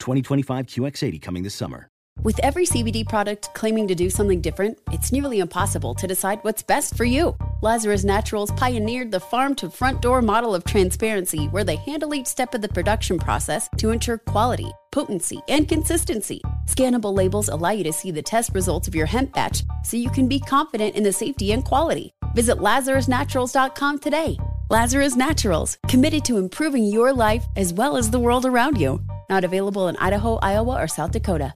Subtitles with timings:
[0.00, 1.88] 2025 QX80 coming this summer.
[2.22, 6.62] With every CBD product claiming to do something different, it's nearly impossible to decide what's
[6.62, 7.34] best for you.
[7.62, 12.26] Lazarus Naturals pioneered the farm to front door model of transparency where they handle each
[12.26, 16.42] step of the production process to ensure quality, potency, and consistency.
[16.66, 20.10] Scannable labels allow you to see the test results of your hemp batch so you
[20.10, 22.12] can be confident in the safety and quality.
[22.34, 24.36] Visit LazarusNaturals.com today.
[24.70, 29.00] Lazarus Naturals, committed to improving your life as well as the world around you.
[29.28, 31.54] Not available in Idaho, Iowa, or South Dakota.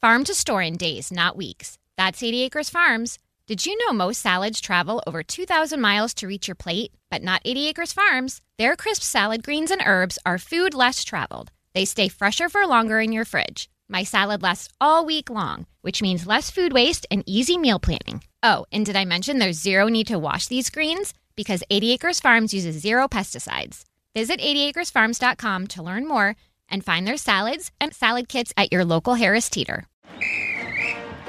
[0.00, 1.78] Farm to store in days, not weeks.
[1.96, 3.18] That's 80 Acres Farms.
[3.48, 6.92] Did you know most salads travel over 2,000 miles to reach your plate?
[7.10, 8.40] But not 80 Acres Farms.
[8.56, 11.50] Their crisp salad greens and herbs are food less traveled.
[11.74, 13.68] They stay fresher for longer in your fridge.
[13.88, 18.22] My salad lasts all week long, which means less food waste and easy meal planning.
[18.44, 21.14] Oh, and did I mention there's zero need to wash these greens?
[21.38, 23.84] Because 80 Acres Farms uses zero pesticides.
[24.12, 26.34] Visit 80acresfarms.com to learn more
[26.68, 29.86] and find their salads and salad kits at your local Harris Teeter.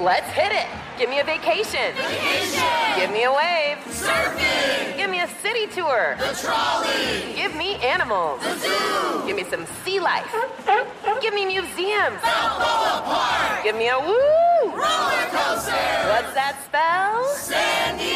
[0.00, 0.66] Let's hit it.
[0.98, 1.94] Give me a vacation.
[1.94, 2.98] Vacation.
[2.98, 3.78] Give me a wave.
[3.86, 4.96] Surfing.
[4.96, 6.16] Give me a city tour.
[6.18, 7.34] The trolley.
[7.36, 8.42] Give me animals.
[8.42, 9.26] The zoo.
[9.28, 10.34] Give me some sea life.
[11.22, 12.20] Give me museums.
[12.20, 13.62] Balboa Park.
[13.62, 14.72] Give me a woo.
[14.74, 15.86] Roller coaster.
[16.10, 17.28] What's that spell?
[17.36, 18.09] San Diego.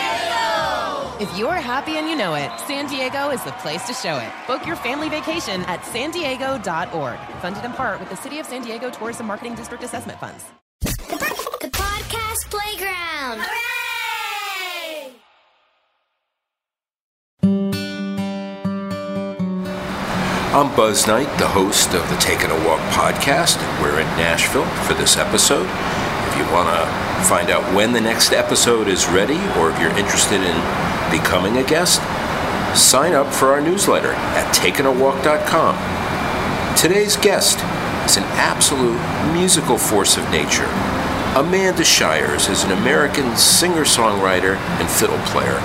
[1.25, 4.30] If you're happy and you know it, San Diego is the place to show it.
[4.47, 7.19] Book your family vacation at san diego.org.
[7.41, 10.45] Funded in part with the City of San Diego Tourism Marketing District Assessment Funds.
[10.83, 13.41] The podcast playground.
[13.41, 15.14] Hooray!
[20.52, 24.67] I'm Buzz Knight, the host of the Taking a Walk podcast, and we're in Nashville
[24.84, 26.04] for this episode.
[26.34, 29.96] If you want to find out when the next episode is ready, or if you're
[29.96, 30.56] interested in
[31.12, 32.02] becoming a guest,
[32.77, 36.77] sign up for our newsletter at takingawalk.com.
[36.77, 37.58] Today's guest
[38.05, 38.98] is an absolute
[39.33, 40.67] musical force of nature.
[41.36, 45.61] Amanda Shires is an American singer songwriter and fiddle player.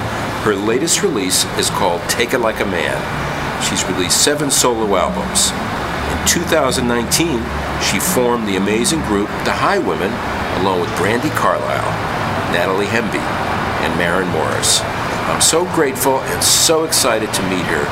[0.45, 3.63] Her latest release is called Take It Like a Man.
[3.63, 5.49] She's released seven solo albums.
[6.13, 7.41] In 2019,
[7.81, 11.91] she formed the amazing group The Highwomen along with Brandi Carlile,
[12.51, 13.19] Natalie Hemby,
[13.83, 14.81] and Maren Morris.
[15.29, 17.85] I'm so grateful and so excited to meet her.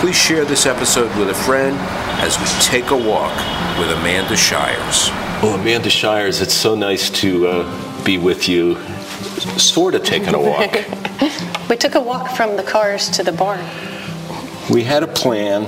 [0.00, 1.76] Please share this episode with a friend
[2.20, 3.36] as we take a walk
[3.78, 5.10] with Amanda Shires.
[5.42, 8.76] Well, Amanda Shires, it's so nice to uh, be with you,
[9.58, 10.76] sort of taking a walk.
[11.68, 13.60] We took a walk from the cars to the barn.
[14.70, 15.66] we had a plan,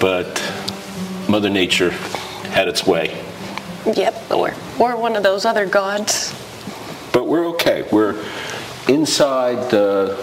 [0.00, 0.42] but
[1.28, 1.90] Mother Nature
[2.50, 3.22] had its way.
[3.94, 6.34] Yep, or, or one of those other gods.
[7.12, 7.86] But we're okay.
[7.92, 8.24] We're
[8.88, 10.22] inside the,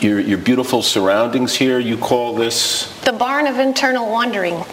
[0.00, 1.78] your, your beautiful surroundings here.
[1.78, 2.92] You call this.
[3.02, 4.54] The barn of internal wandering.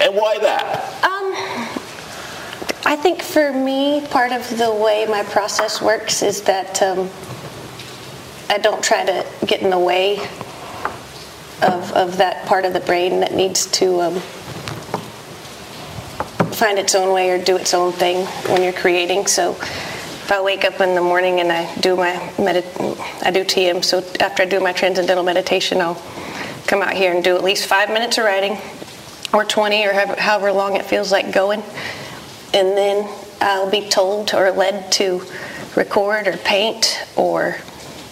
[0.00, 1.04] And why that?
[1.04, 1.32] Um,
[2.86, 7.10] I think for me, part of the way my process works is that um,
[8.48, 10.18] I don't try to get in the way
[11.62, 14.22] of, of that part of the brain that needs to um,
[16.60, 19.26] find its own way or do its own thing when you're creating.
[19.26, 23.44] So if I wake up in the morning and I do my medit- I do
[23.44, 26.00] TM, so after I do my transcendental meditation, I'll
[26.66, 28.58] come out here and do at least five minutes of writing
[29.32, 31.62] or 20 or however, long it feels like going.
[32.52, 33.08] And then
[33.40, 35.22] I'll be told or led to
[35.76, 37.56] record or paint or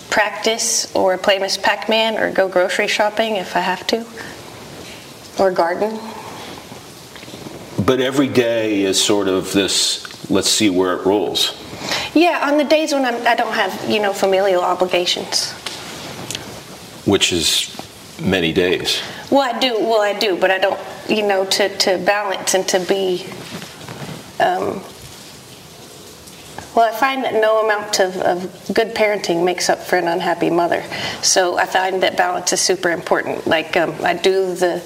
[0.09, 4.06] practice or play Miss Pac Man or go grocery shopping if I have to
[5.38, 6.00] or garden.
[7.88, 11.57] But every day is sort of this let's see where it rolls.
[12.15, 15.53] Yeah, on the days when I'm, I don't have, you know, familial obligations.
[17.07, 17.74] Which is
[18.21, 19.01] many days.
[19.30, 19.72] Well, I do.
[19.80, 20.78] Well, I do, but I don't.
[21.09, 23.24] You know, to to balance and to be.
[24.39, 24.83] Um,
[26.77, 30.51] well, I find that no amount of, of good parenting makes up for an unhappy
[30.51, 30.84] mother.
[31.22, 33.47] So I find that balance is super important.
[33.47, 34.83] Like um, I do the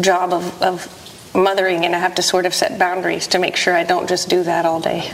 [0.00, 0.97] job of, of
[1.38, 4.28] mothering, and I have to sort of set boundaries to make sure I don't just
[4.28, 5.10] do that all day.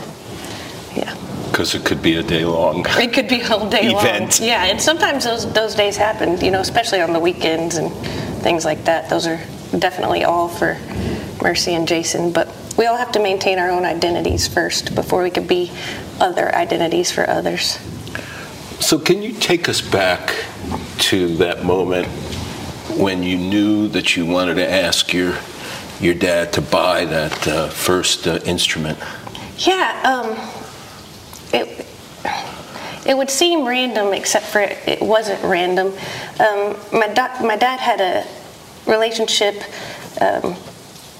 [0.95, 1.15] Yeah.
[1.49, 2.85] Because it could be a day long.
[2.97, 4.39] It could be all day Event.
[4.39, 4.49] long.
[4.49, 7.91] Yeah, and sometimes those those days happen, you know, especially on the weekends and
[8.41, 9.09] things like that.
[9.09, 9.39] Those are
[9.77, 10.77] definitely all for
[11.41, 12.31] Mercy and Jason.
[12.31, 15.71] But we all have to maintain our own identities first before we could be
[16.19, 17.79] other identities for others.
[18.79, 20.35] So, can you take us back
[21.09, 22.07] to that moment
[22.97, 25.37] when you knew that you wanted to ask your
[25.99, 28.97] your dad to buy that uh, first uh, instrument?
[29.57, 30.37] Yeah, um,
[31.53, 31.85] it
[33.05, 35.87] it would seem random, except for it, wasn't random.
[36.39, 38.25] Um, my doc, my dad had a
[38.89, 39.55] relationship.
[40.19, 40.55] Um,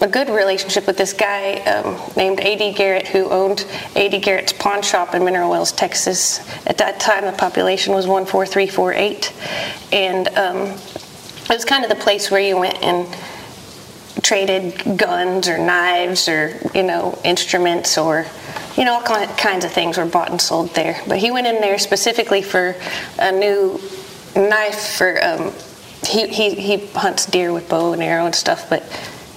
[0.01, 2.73] a good relationship with this guy um, named A.D.
[2.73, 4.19] Garrett, who owned A.D.
[4.19, 6.39] Garrett's pawn shop in Mineral Wells, Texas.
[6.67, 9.33] At that time, the population was 14348.
[9.93, 13.07] And um, it was kind of the place where you went and
[14.21, 18.25] traded guns or knives or, you know, instruments or,
[18.77, 21.01] you know, all kinds of things were bought and sold there.
[21.07, 22.75] But he went in there specifically for
[23.19, 23.79] a new
[24.35, 25.53] knife for, um,
[26.05, 28.83] he, he, he hunts deer with bow and arrow and stuff, but,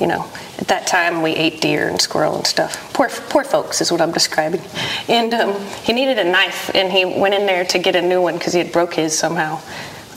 [0.01, 2.93] you know, at that time, we ate deer and squirrel and stuff.
[2.93, 4.61] Poor, poor folks is what I'm describing.
[5.09, 8.21] And um, he needed a knife, and he went in there to get a new
[8.21, 9.61] one because he had broke his somehow.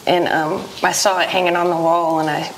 [0.08, 2.52] And um, I saw it hanging on the wall, and I,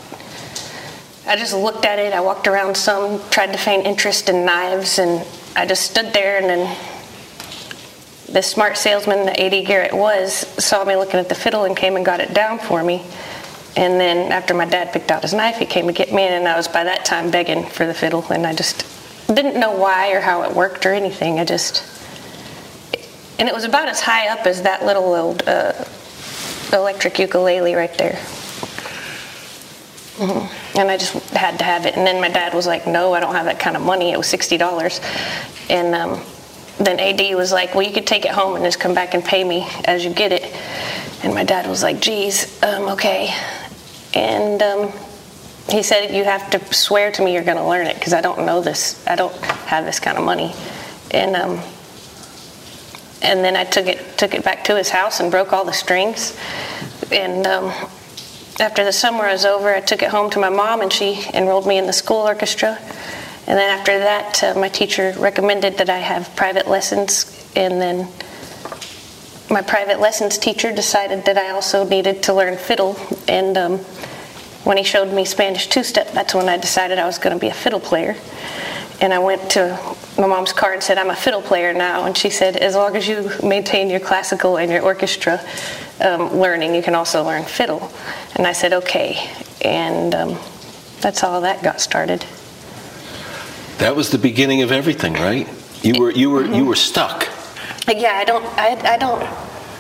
[1.26, 2.14] I just looked at it.
[2.14, 5.26] I walked around some, tried to feign interest in knives, and
[5.56, 6.38] I just stood there.
[6.38, 6.78] And then
[8.30, 9.64] the smart salesman that A.D.
[9.64, 10.34] Garrett was
[10.64, 13.06] saw me looking at the fiddle and came and got it down for me.
[13.78, 16.48] And then after my dad picked out his knife, he came to get me, and
[16.48, 18.86] I was by that time begging for the fiddle, and I just
[19.28, 21.40] didn't know why or how it worked or anything.
[21.40, 21.84] I just,
[23.40, 25.74] and it was about as high up as that little old uh,
[26.74, 28.20] electric ukulele right there.
[30.18, 30.80] Mm-hmm.
[30.80, 31.98] And I just had to have it.
[31.98, 34.18] And then my dad was like, "No, I don't have that kind of money." It
[34.18, 35.02] was sixty dollars,
[35.70, 36.22] and um,
[36.78, 39.24] then AD was like, "Well, you could take it home and just come back and
[39.24, 40.44] pay me as you get it."
[41.24, 43.34] And my dad was like, "Geez, um, okay."
[44.14, 44.94] And um,
[45.70, 48.22] he said, You have to swear to me you're going to learn it because I
[48.22, 49.06] don't know this.
[49.08, 50.54] I don't have this kind of money.
[51.12, 51.60] And, um,
[53.22, 55.74] and then I took it, took it back to his house and broke all the
[55.74, 56.38] strings.
[57.12, 57.74] And um,
[58.60, 61.66] after the summer was over, I took it home to my mom and she enrolled
[61.66, 62.78] me in the school orchestra.
[63.46, 67.46] And then after that, uh, my teacher recommended that I have private lessons.
[67.56, 68.08] And then
[69.50, 72.96] my private lessons teacher decided that I also needed to learn fiddle.
[73.28, 73.78] And um,
[74.64, 77.40] when he showed me Spanish two step, that's when I decided I was going to
[77.40, 78.16] be a fiddle player.
[79.02, 79.78] And I went to
[80.18, 82.06] my mom's car and said, I'm a fiddle player now.
[82.06, 85.42] And she said, as long as you maintain your classical and your orchestra
[86.02, 87.92] um, learning, you can also learn fiddle.
[88.36, 89.30] And I said, okay.
[89.64, 90.40] And um,
[91.02, 92.26] that's how that got started.
[93.78, 95.48] That was the beginning of everything, right?
[95.84, 96.54] You were you were mm-hmm.
[96.54, 97.28] you were stuck.
[97.88, 99.22] Yeah, I don't I, I don't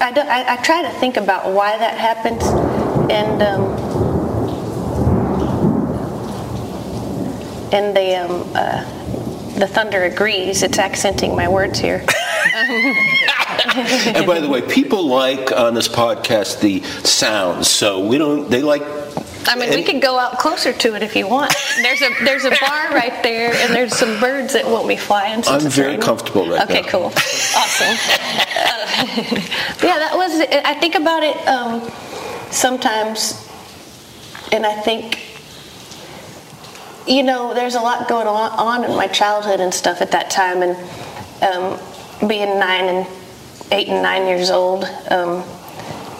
[0.01, 2.43] I don't I, I try to think about why that happens,
[3.09, 3.63] and um,
[7.71, 9.02] and the um, uh,
[9.55, 10.63] the thunder agrees.
[10.63, 11.99] It's accenting my words here.
[12.55, 18.49] and by the way, people like on this podcast the sounds, so we don't.
[18.49, 18.83] They like.
[19.45, 21.53] I mean, we could go out closer to it if you want.
[21.81, 25.43] There's a there's a bar right there, and there's some birds that won't be flying.
[25.47, 26.79] I'm very comfortable right okay, now.
[26.79, 27.97] Okay, cool, awesome.
[28.67, 28.85] Uh,
[29.83, 30.41] yeah, that was.
[30.65, 31.91] I think about it um,
[32.51, 33.49] sometimes,
[34.51, 35.32] and I think
[37.07, 40.61] you know, there's a lot going on, in my childhood and stuff at that time,
[40.61, 40.77] and
[41.43, 41.79] um,
[42.27, 43.07] being nine and
[43.71, 45.43] eight and nine years old, um,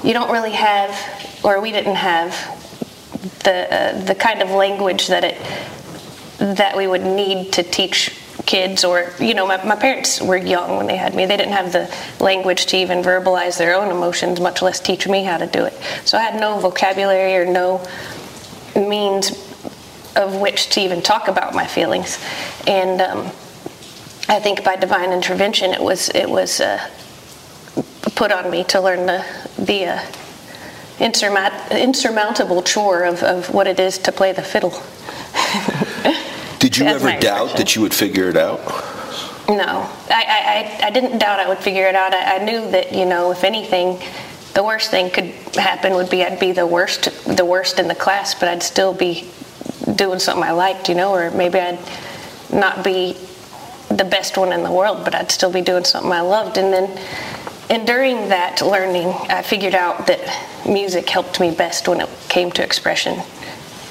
[0.03, 2.31] you don't really have, or we didn't have,
[3.43, 5.37] the uh, the kind of language that it
[6.55, 10.77] that we would need to teach kids or you know my, my parents were young
[10.77, 11.25] when they had me.
[11.25, 15.23] They didn't have the language to even verbalize their own emotions much less teach me
[15.23, 15.73] how to do it.
[16.03, 17.85] So i had no vocabulary or no
[18.75, 19.52] means
[20.15, 22.23] of which to even talk about my feelings.
[22.67, 23.25] And um,
[24.29, 26.89] I think by divine intervention, it was it was uh,
[28.15, 29.25] put on me to learn the
[29.57, 30.05] the uh,
[30.99, 34.71] insurmount, insurmountable chore of, of what it is to play the fiddle.
[36.59, 38.59] Did you ever doubt that you would figure it out?
[39.49, 42.13] No, I, I, I didn't doubt I would figure it out.
[42.13, 44.01] I, I knew that you know if anything,
[44.53, 47.95] the worst thing could happen would be I'd be the worst the worst in the
[47.95, 49.29] class, but I'd still be
[49.95, 51.79] doing something I liked, you know, or maybe I'd
[52.51, 53.17] not be
[53.89, 56.57] the best one in the world, but I'd still be doing something I loved.
[56.57, 56.97] And then,
[57.69, 62.51] and during that learning, I figured out that music helped me best when it came
[62.51, 63.21] to expression,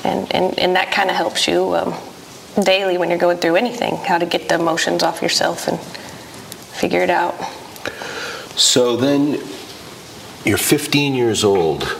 [0.04, 1.94] and and, and that kind of helps you um,
[2.62, 7.00] daily when you're going through anything, how to get the emotions off yourself and figure
[7.00, 7.34] it out.
[8.56, 9.40] So then,
[10.44, 11.96] you're 15 years old,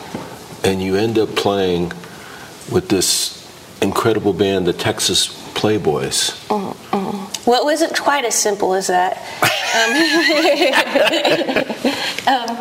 [0.64, 1.92] and you end up playing
[2.70, 3.41] with this
[3.82, 6.32] incredible band, the Texas Playboys.
[6.50, 7.28] Uh-huh, uh-huh.
[7.44, 9.18] Well, it wasn't quite as simple as that.
[9.74, 9.90] Um,
[12.28, 12.56] um,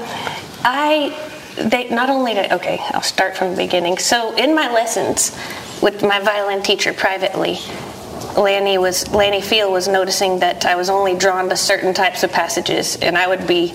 [0.63, 1.15] I,
[1.57, 3.97] they not only did, okay, I'll start from the beginning.
[3.99, 5.37] So in my lessons
[5.81, 7.59] with my violin teacher privately,
[8.37, 12.31] Lanny was Lanny Field was noticing that I was only drawn to certain types of
[12.31, 13.73] passages, and I would be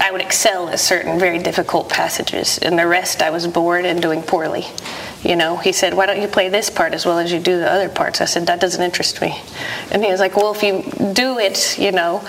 [0.00, 4.00] I would excel at certain very difficult passages, and the rest I was bored and
[4.00, 4.66] doing poorly.
[5.24, 7.58] You know, he said, "Why don't you play this part as well as you do
[7.58, 9.40] the other parts?" I said, "That doesn't interest me."
[9.90, 12.22] And he was like, "Well, if you do it, you know,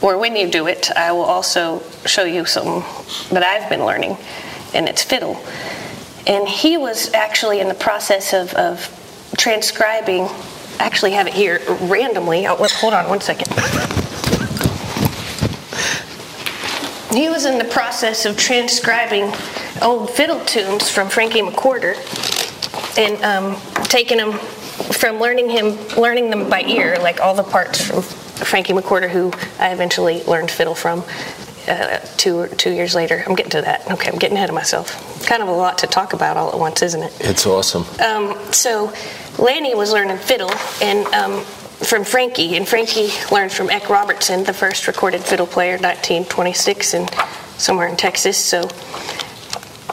[0.00, 2.82] or when you do it, I will also show you something
[3.30, 4.16] that I've been learning,
[4.72, 5.38] and it's fiddle."
[6.26, 8.90] And he was actually in the process of, of
[9.36, 10.28] transcribing.
[10.78, 12.46] Actually have it here randomly.
[12.46, 13.48] Oh, hold on one second.
[17.16, 19.32] He was in the process of transcribing
[19.80, 21.96] old fiddle tunes from Frankie McWhorter
[22.98, 27.80] and um, taking them from learning him, learning them by ear, like all the parts
[27.82, 31.04] from Frankie McWhorter, who I eventually learned fiddle from.
[31.66, 33.90] Uh, two two years later, I'm getting to that.
[33.90, 35.26] Okay, I'm getting ahead of myself.
[35.26, 37.16] Kind of a lot to talk about all at once, isn't it?
[37.20, 37.84] It's awesome.
[37.98, 38.92] Um, so,
[39.38, 41.44] Lanny was learning fiddle, and um,
[41.84, 47.10] from Frankie, and Frankie learned from Eck Robertson, the first recorded fiddle player, 1926, and
[47.58, 48.38] somewhere in Texas.
[48.38, 48.60] So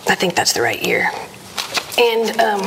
[0.08, 1.10] I think that's the right year.
[1.98, 2.62] And um,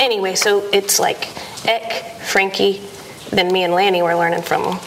[0.00, 1.28] anyway, so it's like
[1.66, 2.82] Eck, Frankie,
[3.30, 4.78] then me and Lanny were learning from them.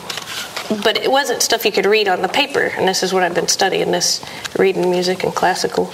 [0.84, 3.34] But it wasn't stuff you could read on the paper, and this is what I've
[3.34, 4.24] been studying this
[4.58, 5.92] reading music and classical.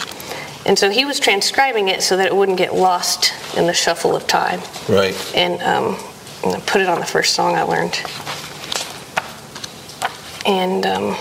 [0.65, 4.15] And so he was transcribing it so that it wouldn't get lost in the shuffle
[4.15, 4.59] of time.
[4.89, 5.15] Right.
[5.35, 5.97] And um,
[6.53, 7.99] I put it on the first song I learned.
[10.45, 11.17] And um,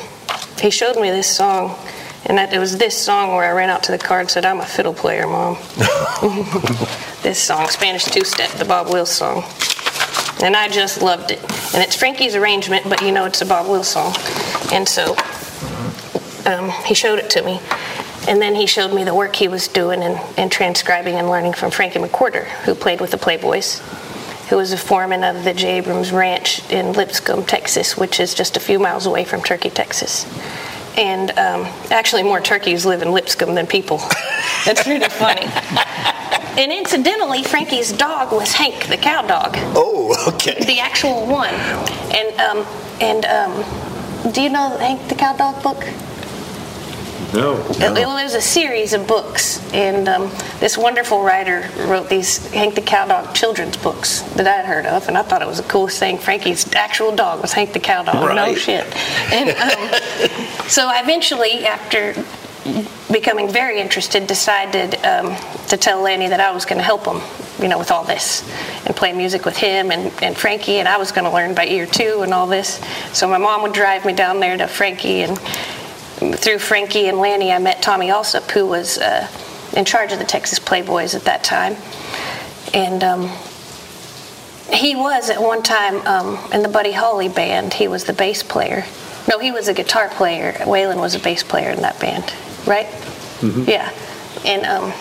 [0.61, 1.79] he showed me this song,
[2.27, 4.45] and that, it was this song where I ran out to the car and said,
[4.45, 5.55] I'm a fiddle player, Mom.
[7.23, 9.45] this song, Spanish Two Step, the Bob Wills song.
[10.43, 11.41] And I just loved it.
[11.75, 14.15] And it's Frankie's arrangement, but you know it's a Bob Wills song.
[14.73, 15.17] And so
[16.45, 17.61] um, he showed it to me.
[18.29, 21.55] And then he showed me the work he was doing and, and transcribing and learning
[21.55, 23.81] from Frankie McWhorter, who played with the Playboys
[24.49, 25.79] who was a foreman of the J.
[25.79, 30.27] Abrams Ranch in Lipscomb, Texas, which is just a few miles away from Turkey, Texas.
[30.97, 33.99] And um, actually, more turkeys live in Lipscomb than people.
[34.65, 35.47] That's really funny.
[36.57, 39.55] And incidentally, Frankie's dog was Hank, the cow dog.
[39.75, 40.65] Oh, okay.
[40.65, 41.53] The actual one.
[42.15, 42.67] And um,
[43.01, 45.83] and um, do you know Hank the cow dog book?
[47.35, 47.57] No.
[47.71, 52.77] It, it was a series of books, and um, this wonderful writer wrote these Hank
[52.77, 55.99] the Cowdog children's books that I'd heard of, and I thought it was the coolest
[55.99, 56.17] thing.
[56.19, 58.35] Frankie's actual dog was Hank the Cow Dog.
[58.37, 58.87] No shit.
[59.33, 62.15] And um, so I eventually, after
[63.13, 65.37] becoming very interested, decided um,
[65.69, 67.21] to tell Lanny that I was going to help him,
[67.61, 68.43] you know, with all this
[68.87, 71.67] and play music with him and, and Frankie, and I was going to learn by
[71.67, 72.81] ear too and all this.
[73.13, 75.39] So my mom would drive me down there to Frankie, and
[76.33, 79.29] through Frankie and Lanny, I met Tommy Allsup, who was uh,
[79.77, 81.77] in charge of the Texas Playboys at that time.
[82.73, 83.31] And um,
[84.73, 87.75] he was at one time um, in the Buddy Holly band.
[87.75, 88.85] He was the bass player.
[89.29, 90.53] No, he was a guitar player.
[90.53, 92.25] Waylon was a bass player in that band,
[92.67, 92.87] right?
[93.41, 93.69] Mm-hmm.
[93.69, 93.91] Yeah.
[94.45, 94.93] And um,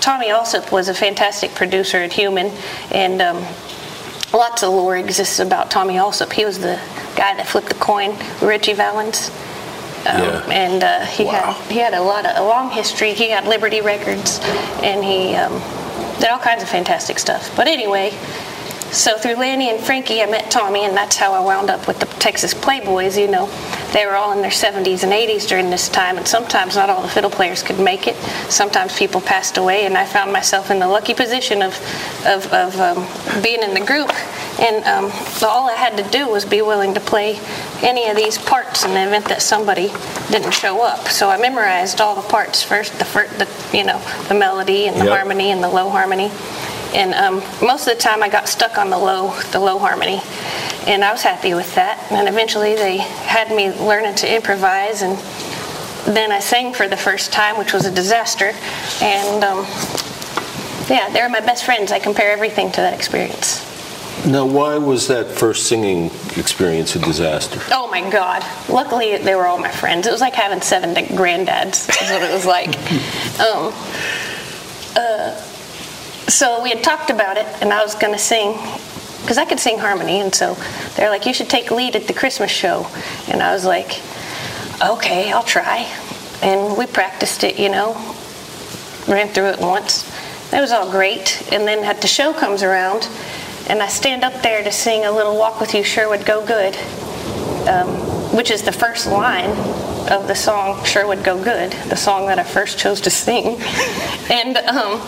[0.00, 2.52] Tommy Allsup was a fantastic producer at Human,
[2.90, 3.44] and um,
[4.32, 6.32] lots of lore exists about Tommy Allsup.
[6.32, 6.80] He was the
[7.16, 9.30] guy that flipped the coin, Ritchie Valens.
[10.06, 10.50] Um, Yeah.
[10.50, 11.52] And uh, he Wow.
[11.52, 13.14] had he had a lot of a long history.
[13.14, 14.40] He had Liberty Records,
[14.82, 15.60] and he um,
[16.20, 17.54] did all kinds of fantastic stuff.
[17.56, 18.10] But anyway,
[18.92, 21.98] so through Lanny and Frankie, I met Tommy, and that's how I wound up with
[22.00, 23.20] the Texas Playboys.
[23.20, 23.46] You know,
[23.92, 27.02] they were all in their 70s and 80s during this time, and sometimes not all
[27.02, 28.16] the fiddle players could make it.
[28.50, 31.74] Sometimes people passed away, and I found myself in the lucky position of
[32.26, 34.10] of, of um, being in the group.
[34.60, 37.38] And um, all I had to do was be willing to play
[37.82, 39.92] any of these parts in the event that somebody
[40.32, 41.06] didn't show up.
[41.08, 44.96] So I memorized all the parts first, the, first, the you know, the melody and
[45.00, 45.14] the Yep.
[45.16, 46.30] harmony and the low harmony.
[46.94, 50.20] And um, most of the time, I got stuck on the low, the low harmony,
[50.86, 52.06] and I was happy with that.
[52.10, 55.18] And eventually, they had me learning to improvise, and
[56.06, 58.52] then I sang for the first time, which was a disaster.
[59.02, 59.66] And um,
[60.88, 61.92] yeah, they're my best friends.
[61.92, 63.64] I compare everything to that experience.
[64.26, 67.60] Now, why was that first singing experience a disaster?
[67.70, 68.44] Oh my God!
[68.68, 70.06] Luckily, they were all my friends.
[70.06, 71.88] It was like having seven granddads.
[72.02, 72.68] Is what it was like.
[73.40, 73.72] um,
[74.96, 75.47] uh,
[76.28, 78.52] so we had talked about it, and I was going to sing
[79.22, 80.56] because I could sing harmony, and so
[80.94, 82.86] they're like, "You should take lead at the Christmas show,"
[83.28, 84.00] and I was like,
[84.82, 85.86] "Okay, I'll try."
[86.42, 87.94] And we practiced it, you know,
[89.08, 90.08] ran through it once.
[90.52, 93.08] It was all great, and then at the show comes around,
[93.68, 96.44] and I stand up there to sing a little "Walk with You Sure Would Go
[96.44, 96.76] Good,"
[97.68, 97.88] um,
[98.36, 99.50] which is the first line
[100.10, 103.60] of the song "Sure Would Go Good," the song that I first chose to sing,
[104.30, 104.58] and.
[104.58, 105.00] Um,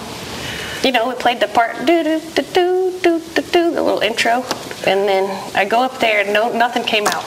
[0.82, 4.00] you know, we played the part do do do do do do do the little
[4.00, 4.42] intro,
[4.87, 7.25] and then I go up there and no nothing came out.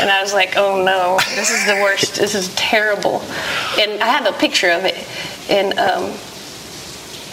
[0.00, 2.16] And I was like, oh no, this is the worst.
[2.16, 3.20] This is terrible.
[3.78, 4.96] And I have a picture of it.
[5.50, 6.14] And um,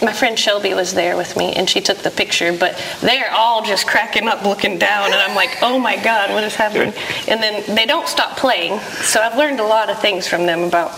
[0.02, 2.52] my friend Shelby was there with me, and she took the picture.
[2.52, 6.44] But they're all just cracking up, looking down, and I'm like, oh my God, what
[6.44, 6.92] is happening?
[7.28, 8.80] And then they don't stop playing.
[8.80, 10.90] So I've learned a lot of things from them about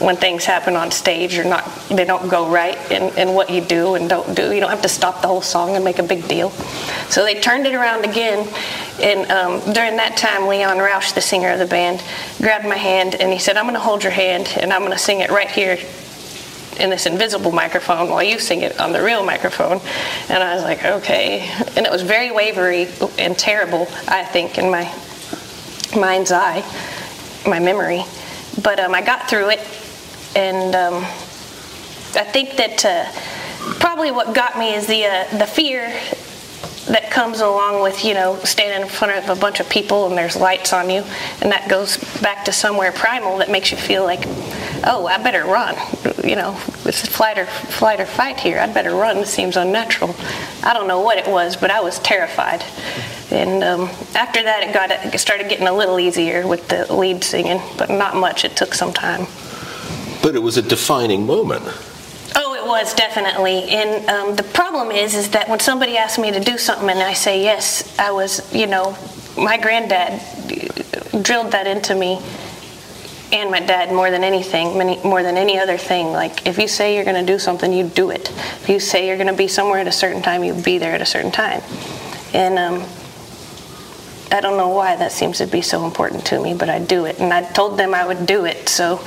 [0.00, 3.60] when things happen on stage or not they don't go right and, and what you
[3.60, 4.52] do and don't do.
[4.52, 6.50] You don't have to stop the whole song and make a big deal.
[7.10, 8.48] So they turned it around again
[9.00, 12.02] and um, during that time Leon Rausch the singer of the band
[12.38, 14.92] grabbed my hand and he said i'm going to hold your hand and i'm going
[14.92, 15.78] to sing it right here
[16.78, 19.80] in this invisible microphone while you sing it on the real microphone.
[20.28, 21.50] And i was like okay.
[21.76, 22.88] And it was very wavery
[23.18, 24.84] and terrible i think in my
[25.98, 26.64] mind's eye
[27.46, 28.04] my memory.
[28.62, 29.60] But um, i got through it
[30.34, 30.94] and um,
[32.14, 35.88] I think that uh, probably what got me is the uh, the fear
[36.88, 40.16] that comes along with you know standing in front of a bunch of people and
[40.16, 41.04] there's lights on you,
[41.42, 44.22] and that goes back to somewhere primal that makes you feel like,
[44.84, 45.76] oh, I better run.
[46.24, 48.58] You know, it's flight or flight or fight here.
[48.58, 49.24] I'd better run.
[49.24, 50.14] Seems unnatural.
[50.62, 52.64] I don't know what it was, but I was terrified.
[53.30, 53.82] And um,
[54.14, 57.90] after that, it got it started getting a little easier with the lead singing, but
[57.90, 58.44] not much.
[58.44, 59.26] It took some time.
[60.22, 61.64] But it was a defining moment.
[62.36, 63.70] Oh, it was definitely.
[63.70, 67.00] And um, the problem is, is that when somebody asks me to do something and
[67.00, 68.96] I say yes, I was, you know,
[69.36, 70.20] my granddad
[71.22, 72.20] drilled that into me,
[73.30, 76.12] and my dad more than anything, many, more than any other thing.
[76.12, 78.30] Like, if you say you're going to do something, you do it.
[78.30, 80.94] If you say you're going to be somewhere at a certain time, you be there
[80.94, 81.60] at a certain time.
[82.32, 82.88] And um,
[84.32, 87.04] I don't know why that seems to be so important to me, but I do
[87.04, 87.20] it.
[87.20, 89.04] And I told them I would do it, so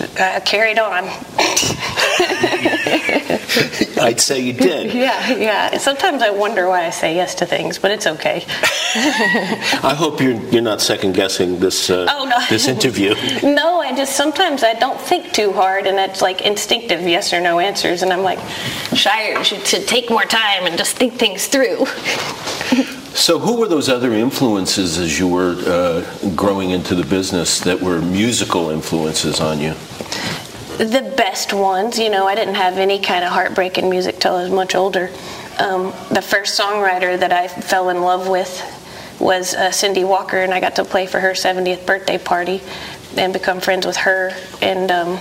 [0.00, 1.04] uh, carried on.
[4.00, 4.94] I'd say you did.
[4.94, 5.78] yeah, yeah.
[5.78, 8.44] Sometimes I wonder why I say yes to things, but it's okay.
[8.94, 12.38] I hope you're you're not second guessing this uh, oh, no.
[12.48, 13.14] this interview.
[13.42, 17.40] no, I just sometimes I don't think too hard, and it's like instinctive yes or
[17.40, 18.38] no answers, and I'm like,
[18.94, 21.86] Shire should, should take more time and just think things through.
[23.14, 27.80] So, who were those other influences as you were uh, growing into the business that
[27.80, 29.74] were musical influences on you?
[30.80, 34.34] The best ones, you know, I didn't have any kind of heartbreak in music till
[34.34, 35.10] I was much older.
[35.58, 38.64] Um, the first songwriter that I fell in love with
[39.20, 42.62] was uh, Cindy Walker, and I got to play for her 70th birthday party
[43.14, 44.32] and become friends with her.
[44.62, 45.20] And um,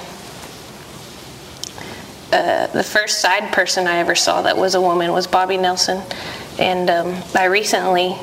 [2.31, 6.01] uh, the first side person I ever saw that was a woman was Bobbie Nelson.
[6.57, 8.15] And um, I recently,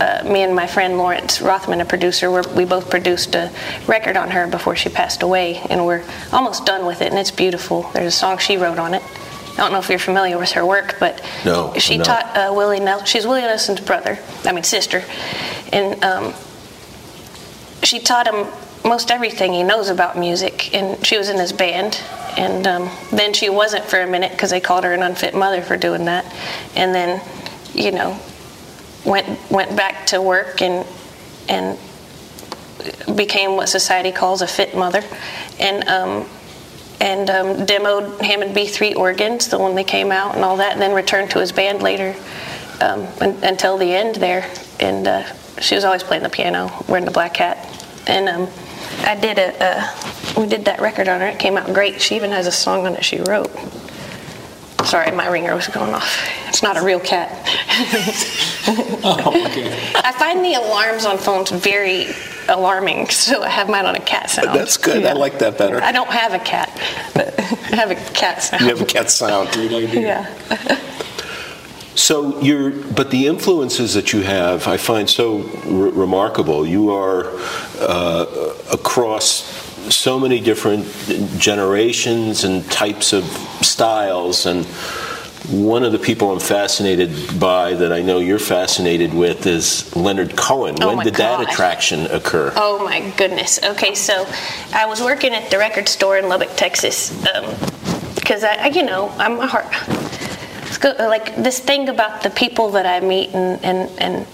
[0.00, 3.50] uh, me and my friend Lawrence Rothman, a producer, we both produced a
[3.86, 7.30] record on her before she passed away, and we're almost done with it, and it's
[7.30, 7.90] beautiful.
[7.92, 9.02] There's a song she wrote on it.
[9.52, 12.04] I don't know if you're familiar with her work, but no, she no.
[12.04, 13.06] taught uh, Willie Nelson.
[13.06, 15.04] She's Willie Nelson's brother, I mean sister,
[15.72, 16.34] and um,
[17.82, 18.46] she taught him
[18.84, 20.74] most everything he knows about music.
[20.74, 22.00] And she was in his band,
[22.36, 25.62] and um, then she wasn't for a minute because they called her an unfit mother
[25.62, 26.24] for doing that,
[26.74, 27.22] and then
[27.74, 28.18] you know,
[29.04, 30.86] went went back to work and
[31.48, 31.78] and
[33.16, 35.02] became what society calls a fit mother,
[35.58, 36.28] and um,
[37.00, 40.80] and um, demoed Hammond B3 organs, the one that came out and all that, and
[40.80, 42.14] then returned to his band later
[42.80, 44.50] um, until the end there.
[44.80, 45.24] And uh,
[45.60, 47.58] she was always playing the piano, wearing the black hat,
[48.06, 48.48] and um,
[49.00, 51.28] I did a, a we did that record on her.
[51.28, 52.00] It came out great.
[52.00, 53.50] She even has a song on it she wrote.
[54.86, 56.18] Sorry, my ringer was going off.
[56.48, 57.30] It's not a real cat.
[59.04, 59.72] oh, okay.
[59.96, 62.08] I find the alarms on phones very
[62.48, 64.58] alarming, so I have mine on a cat sound.
[64.58, 65.02] That's good.
[65.02, 65.10] Yeah.
[65.10, 65.82] I like that better.
[65.82, 66.70] I don't have a cat,
[67.14, 68.62] but I have a cat sound.
[68.62, 69.50] You have a cat sound.
[69.50, 69.86] Do you?
[70.00, 70.32] Yeah.
[71.94, 76.66] So you're, but the influences that you have, I find so re- remarkable.
[76.66, 77.32] You are
[77.78, 80.86] uh, across so many different
[81.38, 83.24] generations and types of
[83.62, 84.66] styles and
[85.50, 90.36] one of the people I'm fascinated by that I know you're fascinated with is Leonard
[90.36, 90.76] Cohen.
[90.80, 91.44] Oh when did God.
[91.44, 92.50] that attraction occur?
[92.56, 93.62] Oh my goodness.
[93.62, 94.26] Okay, so
[94.72, 97.10] I was working at the record store in Lubbock, Texas,
[98.14, 99.66] because um, I, I, you know, I'm a heart.
[100.80, 104.26] Good, Like this thing about the people that I meet and and and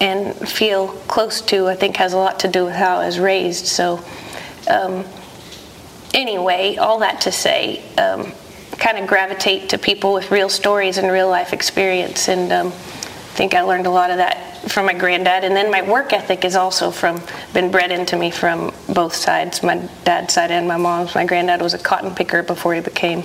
[0.00, 3.20] and feel close to, I think has a lot to do with how I was
[3.20, 3.66] raised.
[3.66, 4.04] So
[4.68, 5.04] um,
[6.14, 8.32] anyway, all that to say, um,
[8.78, 12.28] kind of gravitate to people with real stories and real life experience.
[12.28, 15.44] And um, I think I learned a lot of that from my granddad.
[15.44, 19.62] And then my work ethic is also from been bred into me from both sides,
[19.62, 21.14] my dad's side and my mom's.
[21.14, 23.22] My granddad was a cotton picker before he became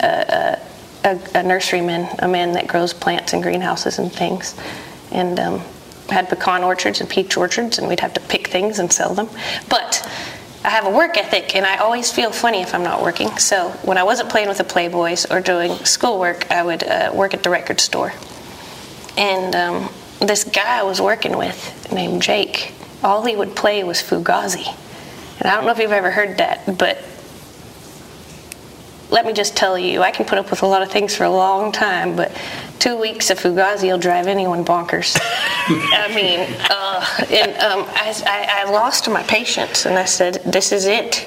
[0.00, 0.58] a,
[1.04, 4.56] a, a nurseryman, a man that grows plants in greenhouses and things.
[5.12, 5.62] And um,
[6.08, 9.28] had pecan orchards and peach orchards, and we'd have to pick things and sell them.
[9.68, 10.08] But
[10.66, 13.38] I have a work ethic, and I always feel funny if I'm not working.
[13.38, 17.34] So when I wasn't playing with the Playboys or doing schoolwork, I would uh, work
[17.34, 18.12] at the record store.
[19.16, 22.74] And um, this guy I was working with, named Jake,
[23.04, 24.66] all he would play was Fugazi.
[25.38, 26.98] And I don't know if you've ever heard that, but
[29.16, 31.24] let me just tell you, I can put up with a lot of things for
[31.24, 32.30] a long time, but
[32.78, 35.16] two weeks of Fugazi will drive anyone bonkers.
[35.22, 40.70] I mean, uh, and um, I, I, I lost my patience, and I said, "This
[40.70, 41.26] is it.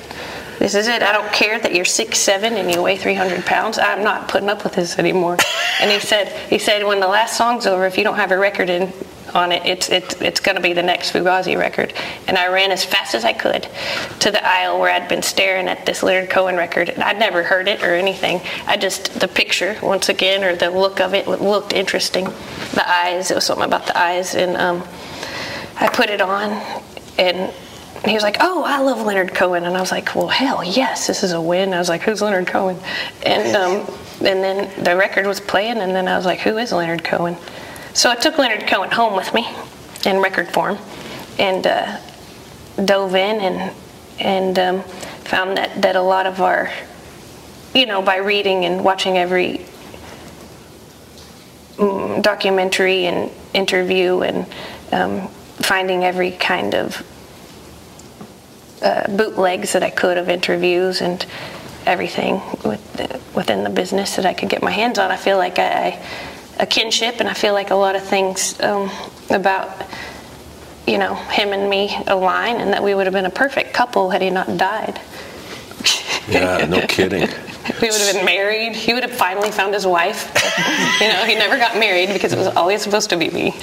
[0.60, 1.02] This is it.
[1.02, 3.80] I don't care that you're six seven and you weigh 300 pounds.
[3.80, 5.38] I'm not putting up with this anymore."
[5.82, 8.38] And he said, "He said when the last song's over, if you don't have a
[8.38, 8.94] record in
[9.30, 11.94] on it, it's it's it's going to be the next Fugazi record."
[12.28, 13.68] And I ran as fast as I could
[14.20, 16.90] to the aisle where I'd been staring at this Leonard Cohen record.
[16.90, 18.42] and I'd never heard it or anything.
[18.68, 22.26] I just the picture once again or the look of it looked interesting.
[22.26, 24.84] The eyes, it was something about the eyes, and um,
[25.80, 26.52] I put it on
[27.18, 27.54] and
[28.06, 31.08] he was like, "Oh, I love Leonard Cohen," and I was like, "Well, hell yes,
[31.08, 32.80] this is a win." I was like, "Who's Leonard Cohen?"
[33.26, 36.72] And um, and then the record was playing, and then I was like, "Who is
[36.72, 37.36] Leonard Cohen?"
[37.94, 39.48] So I took Leonard Cohen home with me
[40.06, 40.78] in record form,
[41.38, 42.00] and uh,
[42.84, 43.76] dove in and
[44.20, 44.84] and um,
[45.24, 46.72] found that that a lot of our,
[47.74, 49.66] you know, by reading and watching every
[51.78, 54.46] mm, documentary and interview and
[54.92, 57.06] um, finding every kind of
[58.82, 61.26] uh, bootlegs that I could of interviews and
[61.86, 65.12] everything with the, within the business that I could get my hands on.
[65.12, 66.06] I feel like I, I
[66.60, 68.92] a kinship, and I feel like a lot of things um,
[69.30, 69.70] about
[70.86, 74.10] you know him and me align, and that we would have been a perfect couple
[74.10, 75.00] had he not died.
[76.28, 77.22] Yeah, no kidding.
[77.82, 78.76] we would have been married.
[78.76, 80.32] He would have finally found his wife.
[81.02, 83.52] you know, he never got married because it was always supposed to be me.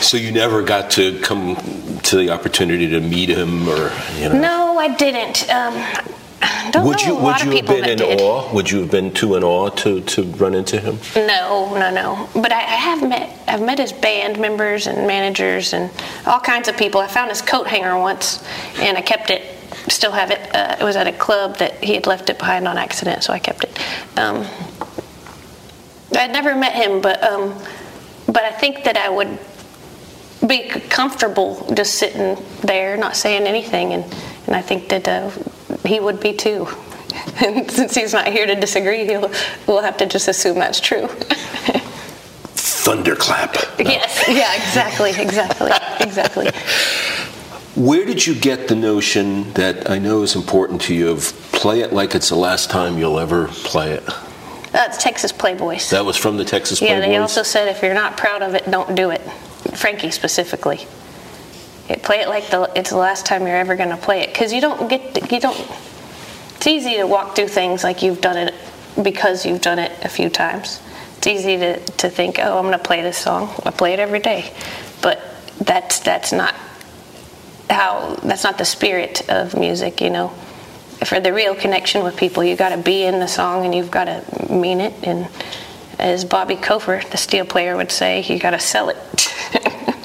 [0.00, 1.56] so you never got to come
[2.02, 4.40] to the opportunity to meet him, or you know?
[4.40, 5.48] No, I didn't.
[5.50, 5.74] Um,
[6.70, 8.20] don't would you would you have been in did.
[8.20, 8.52] awe?
[8.54, 10.98] Would you have been too in awe to, to run into him?
[11.14, 12.28] No, no, no.
[12.34, 15.90] But I, I have met I've met his band members and managers and
[16.26, 17.00] all kinds of people.
[17.00, 18.42] I found his coat hanger once,
[18.78, 19.56] and I kept it.
[19.88, 20.54] Still have it.
[20.54, 23.32] Uh, it was at a club that he had left it behind on accident, so
[23.32, 23.78] I kept it.
[24.18, 24.46] Um,
[26.16, 27.54] I'd never met him, but um,
[28.26, 29.38] but I think that I would
[30.46, 34.04] be comfortable just sitting there, not saying anything, and
[34.46, 35.30] and I think that uh,
[35.84, 36.68] he would be too.
[37.44, 39.30] And since he's not here to disagree, he'll
[39.66, 41.06] we'll have to just assume that's true.
[42.54, 43.54] Thunderclap.
[43.78, 46.50] Yes, yeah, exactly, exactly, exactly.
[47.76, 51.80] Where did you get the notion that I know is important to you of play
[51.80, 54.04] it like it's the last time you'll ever play it?
[54.72, 55.90] That's Texas Playboys.
[55.90, 57.06] That was from the Texas Yeah, Playboys.
[57.06, 59.20] they also said if you're not proud of it, don't do it.
[59.74, 60.86] Frankie specifically.
[61.90, 64.28] It, play it like the, it's the last time you're ever going to play it,
[64.28, 65.58] because you don't get you don't.
[66.56, 68.54] It's easy to walk through things like you've done it
[69.02, 70.80] because you've done it a few times.
[71.18, 73.52] It's easy to, to think, oh, I'm going to play this song.
[73.64, 74.52] I play it every day,
[75.02, 75.20] but
[75.58, 76.54] that's that's not
[77.68, 80.28] how that's not the spirit of music, you know.
[81.04, 83.90] For the real connection with people, you got to be in the song and you've
[83.90, 84.94] got to mean it.
[85.02, 85.28] And
[85.98, 88.96] as Bobby Koefer, the steel player, would say, you got to sell it.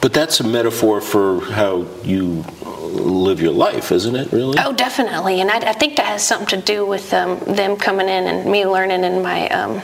[0.00, 4.32] But that's a metaphor for how you live your life, isn't it?
[4.32, 4.56] Really?
[4.58, 5.40] Oh, definitely.
[5.40, 8.50] And I, I think that has something to do with um, them coming in and
[8.50, 9.82] me learning in my um,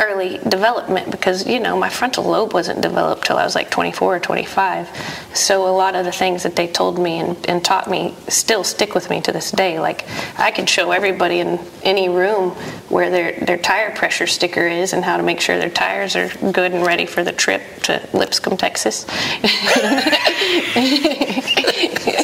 [0.00, 4.16] early development because, you know, my frontal lobe wasn't developed till I was like 24
[4.16, 4.88] or 25.
[5.34, 8.64] So a lot of the things that they told me and, and taught me still
[8.64, 9.78] stick with me to this day.
[9.78, 10.06] Like,
[10.38, 12.50] I can show everybody in any room
[12.88, 16.28] where their, their tire pressure sticker is and how to make sure their tires are
[16.52, 19.06] good and ready for the trip to Lipscomb, Texas.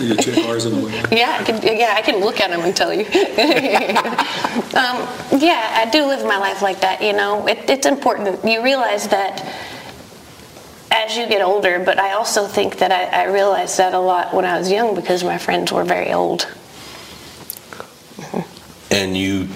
[0.05, 0.93] So you check ours in the way.
[1.11, 3.05] Yeah, I can, yeah, I can look at them and tell you.
[4.75, 5.09] um,
[5.41, 7.03] yeah, I do live my life like that.
[7.03, 8.45] You know, it, it's important.
[8.45, 9.41] You realize that
[10.91, 14.35] as you get older, but I also think that I, I realized that a lot
[14.35, 16.47] when I was young because my friends were very old.
[18.91, 19.49] And you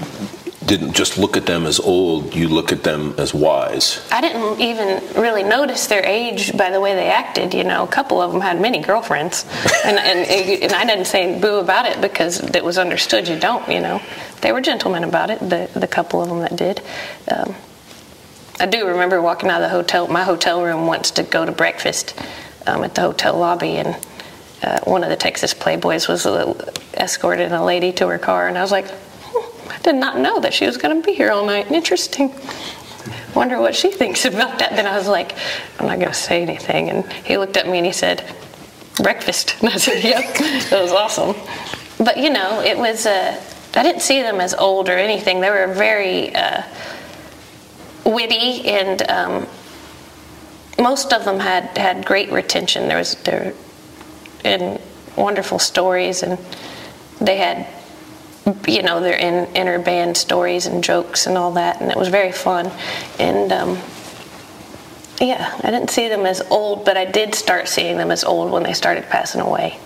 [0.68, 4.06] didn't just look at them as old, you look at them as wise.
[4.12, 7.54] I didn't even really notice their age by the way they acted.
[7.54, 9.44] You know, a couple of them had many girlfriends,
[9.84, 13.66] and, and, and I didn't say boo about it because it was understood you don't.
[13.68, 14.02] You know,
[14.42, 15.40] they were gentlemen about it.
[15.40, 16.82] The the couple of them that did.
[17.30, 17.54] Um,
[18.60, 21.52] I do remember walking out of the hotel, my hotel room once to go to
[21.52, 22.14] breakfast
[22.66, 23.96] um, at the hotel lobby, and
[24.62, 26.52] uh, one of the Texas Playboys was uh,
[26.94, 28.86] escorting a lady to her car, and I was like,
[29.82, 31.70] did not know that she was going to be here all night.
[31.70, 32.32] Interesting.
[33.34, 34.70] Wonder what she thinks about that.
[34.70, 35.34] Then I was like,
[35.78, 38.24] I'm not going to say anything, and he looked at me and he said,
[39.02, 40.34] breakfast, and I said, yep,
[40.70, 41.34] that was awesome.
[42.04, 43.06] But you know, it was.
[43.06, 43.42] Uh,
[43.74, 45.40] I didn't see them as old or anything.
[45.40, 46.34] They were very.
[46.34, 46.62] Uh,
[48.08, 49.46] witty and um,
[50.78, 52.88] most of them had, had great retention.
[52.88, 53.54] There was there
[54.44, 54.80] in
[55.16, 56.38] wonderful stories and
[57.20, 57.66] they had
[58.66, 62.08] you know their in, inner band stories and jokes and all that and it was
[62.08, 62.70] very fun
[63.18, 63.78] and um,
[65.20, 68.50] yeah I didn't see them as old but I did start seeing them as old
[68.50, 69.78] when they started passing away.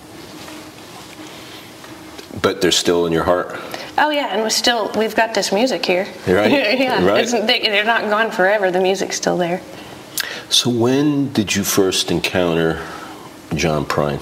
[2.41, 3.59] But they're still in your heart.
[3.97, 6.07] Oh yeah, and we're still we've got this music here.
[6.27, 6.51] Right.
[6.79, 7.27] yeah, right.
[7.27, 8.71] They, they're not gone forever.
[8.71, 9.61] The music's still there.
[10.49, 12.85] So when did you first encounter
[13.55, 14.21] John Prine?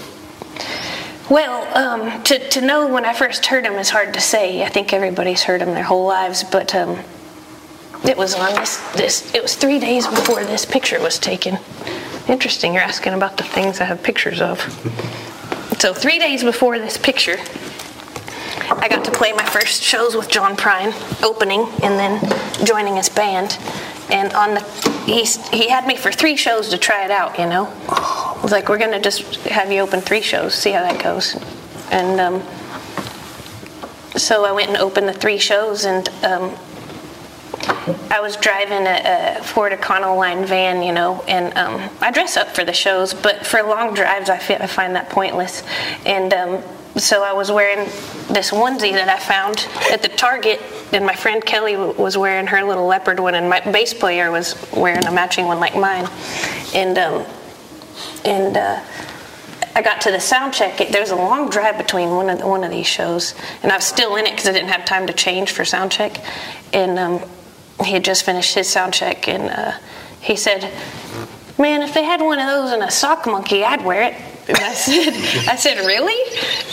[1.30, 4.64] Well, um, to, to know when I first heard him is hard to say.
[4.64, 7.00] I think everybody's heard him their whole lives, but um,
[8.04, 9.34] it was on this, this.
[9.34, 11.58] It was three days before this picture was taken.
[12.28, 12.74] Interesting.
[12.74, 14.60] You're asking about the things I have pictures of.
[15.80, 17.38] So three days before this picture,
[18.70, 22.22] I got to play my first shows with John Prine, opening and then
[22.66, 23.58] joining his band.
[24.12, 24.62] And on the
[25.06, 25.24] he
[25.58, 27.40] he had me for three shows to try it out.
[27.40, 27.64] You know,
[28.44, 31.36] was like, we're gonna just have you open three shows, see how that goes.
[31.92, 32.42] And um,
[34.18, 36.56] so I went and opened the three shows, and um,
[38.10, 42.50] I was driving a, a Ford Econoline van, you know, and um, I dress up
[42.50, 45.64] for the shows, but for long drives, I, fi- I find that pointless.
[46.06, 46.64] And um,
[46.98, 47.86] so I was wearing
[48.30, 52.64] this onesie that I found at the Target, and my friend Kelly was wearing her
[52.64, 56.08] little leopard one, and my bass player was wearing a matching one like mine.
[56.74, 57.26] And um,
[58.26, 58.84] and uh,
[59.76, 60.82] I got to the sound check.
[60.82, 63.72] It, there was a long drive between one of the, one of these shows, and
[63.72, 66.18] I was still in it because I didn't have time to change for sound check.
[66.74, 67.22] And um,
[67.84, 69.78] he had just finished his sound check, and uh,
[70.22, 70.72] he said,
[71.58, 74.16] "Man, if they had one of those in a sock monkey, I'd wear it."
[74.48, 75.14] And I said,
[75.48, 76.18] "I said, really?"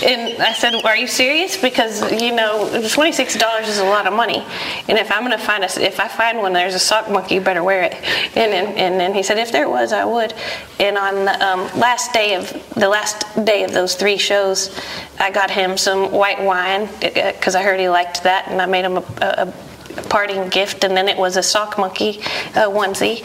[0.02, 1.56] And I said, "Are you serious?
[1.56, 4.44] Because you know, twenty-six dollars is a lot of money,
[4.88, 7.40] and if I'm to find a, if I find one, there's a sock monkey, you
[7.40, 7.94] better wear it."
[8.36, 10.32] And then, and then he said, "If there was, I would."
[10.80, 14.74] And on the um, last day of the last day of those three shows,
[15.18, 18.84] I got him some white wine because I heard he liked that, and I made
[18.84, 19.52] him a, a,
[19.98, 22.20] a parting gift, and then it was a sock monkey
[22.54, 23.24] uh, onesie,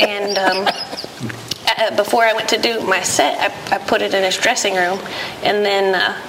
[0.00, 0.38] and.
[0.38, 0.68] Um,
[1.64, 4.74] uh, before I went to do my set, I, I put it in his dressing
[4.74, 4.98] room,
[5.42, 6.20] and then uh,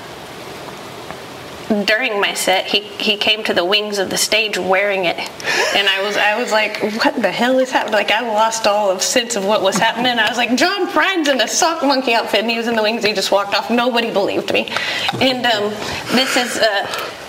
[1.86, 5.88] during my set, he, he came to the wings of the stage wearing it, and
[5.88, 7.94] I was I was like, what the hell is happening?
[7.94, 10.18] Like I lost all of sense of what was happening.
[10.20, 12.84] I was like, John Prine's in a sock monkey outfit, and he was in the
[12.84, 13.04] wings.
[13.04, 13.70] He just walked off.
[13.70, 14.72] Nobody believed me,
[15.20, 15.70] and um,
[16.16, 16.58] this is.
[16.58, 17.20] Uh,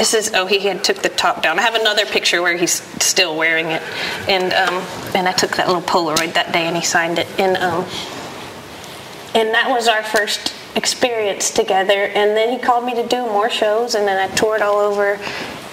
[0.00, 1.58] this is oh he had took the top down.
[1.58, 3.82] I have another picture where he's still wearing it,
[4.30, 4.82] and um,
[5.14, 7.26] and I took that little Polaroid that day and he signed it.
[7.38, 7.84] And um,
[9.34, 12.06] and that was our first experience together.
[12.14, 15.18] And then he called me to do more shows, and then I toured all over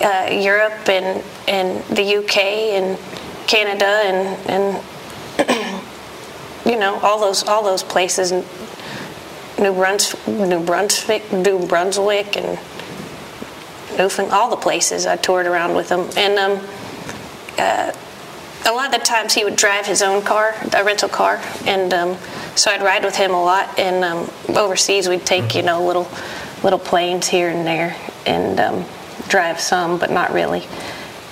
[0.02, 2.38] uh, Europe and and the UK
[2.76, 3.00] and
[3.48, 5.84] Canada and and
[6.66, 8.34] you know all those all those places.
[9.58, 12.60] New Brunswick, New Brunswick, New Brunswick, and
[13.98, 16.10] Newfoundland, all the places I toured around with him.
[16.16, 16.68] And um,
[17.58, 17.92] uh,
[18.66, 21.94] a lot of the times he would drive his own car, a rental car, and
[21.94, 22.18] um,
[22.56, 23.80] so I'd ride with him a lot.
[23.80, 26.08] And um, overseas, we'd take you know little
[26.64, 28.86] little planes here and there and um,
[29.30, 30.68] drive some, but not really.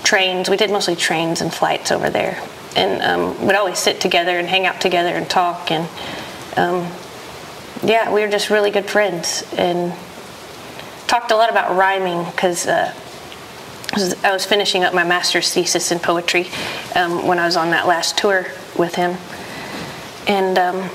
[0.04, 0.50] Trains.
[0.50, 2.42] We did mostly trains and flights over there,
[2.76, 5.72] and um, we'd always sit together and hang out together and talk.
[5.72, 5.90] And
[6.58, 6.90] um,
[7.84, 9.94] yeah, we were just really good friends and
[11.08, 12.94] talked a lot about rhyming because uh,
[14.24, 16.48] I was finishing up my master's thesis in poetry
[16.96, 19.18] um, when I was on that last tour with him.
[20.28, 20.90] And um,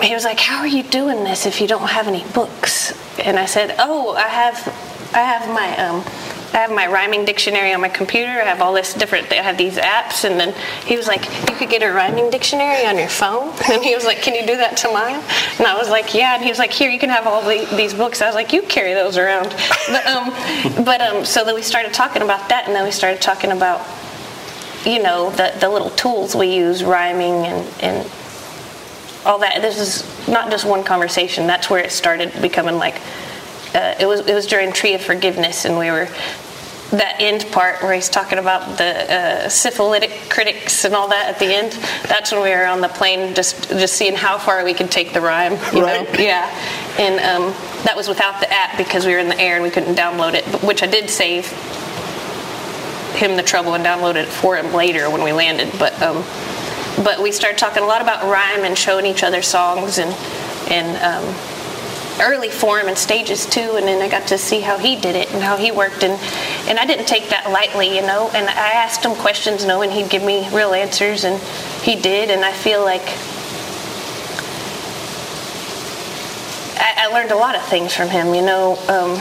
[0.00, 3.38] he was like, "How are you doing this if you don't have any books?" And
[3.38, 4.56] I said, "Oh, I have,
[5.14, 6.02] I have my um,
[6.52, 8.30] I have my rhyming dictionary on my computer.
[8.30, 9.30] I have all this different.
[9.30, 10.54] I have these apps, and then
[10.86, 14.04] he was like, "You could get a rhyming dictionary on your phone." And he was
[14.04, 15.22] like, "Can you do that to mine?"
[15.58, 17.68] And I was like, "Yeah." And he was like, "Here, you can have all the,
[17.76, 19.54] these books." I was like, "You carry those around."
[19.88, 23.22] But um, but um, so then we started talking about that, and then we started
[23.22, 23.86] talking about,
[24.84, 28.10] you know, the the little tools we use, rhyming and and
[29.24, 29.62] all that.
[29.62, 31.46] This is not just one conversation.
[31.46, 33.00] That's where it started becoming like.
[33.74, 36.08] Uh, it was it was during Tree of Forgiveness, and we were
[36.90, 41.38] that end part where he's talking about the uh, syphilitic critics and all that at
[41.38, 41.72] the end.
[42.08, 45.12] That's when we were on the plane, just just seeing how far we could take
[45.12, 45.52] the rhyme.
[45.74, 46.10] You Right.
[46.14, 46.18] Know?
[46.18, 46.48] Yeah,
[46.98, 47.52] and um,
[47.84, 50.32] that was without the app because we were in the air and we couldn't download
[50.34, 51.46] it, but- which I did save
[53.16, 55.68] him the trouble and downloaded it for him later when we landed.
[55.78, 56.24] But um,
[57.04, 60.10] but we started talking a lot about rhyme and showing each other songs and
[60.70, 61.34] and um,
[62.20, 63.76] early form and stages too.
[63.76, 66.18] And then I got to see how he did it and how he worked and
[66.68, 68.30] and I didn't take that lightly, you know.
[68.34, 71.40] And I asked him questions, know, and he'd give me real answers, and
[71.82, 72.30] he did.
[72.30, 73.06] And I feel like.
[76.80, 78.34] I, I learned a lot of things from him.
[78.34, 79.18] You know, um,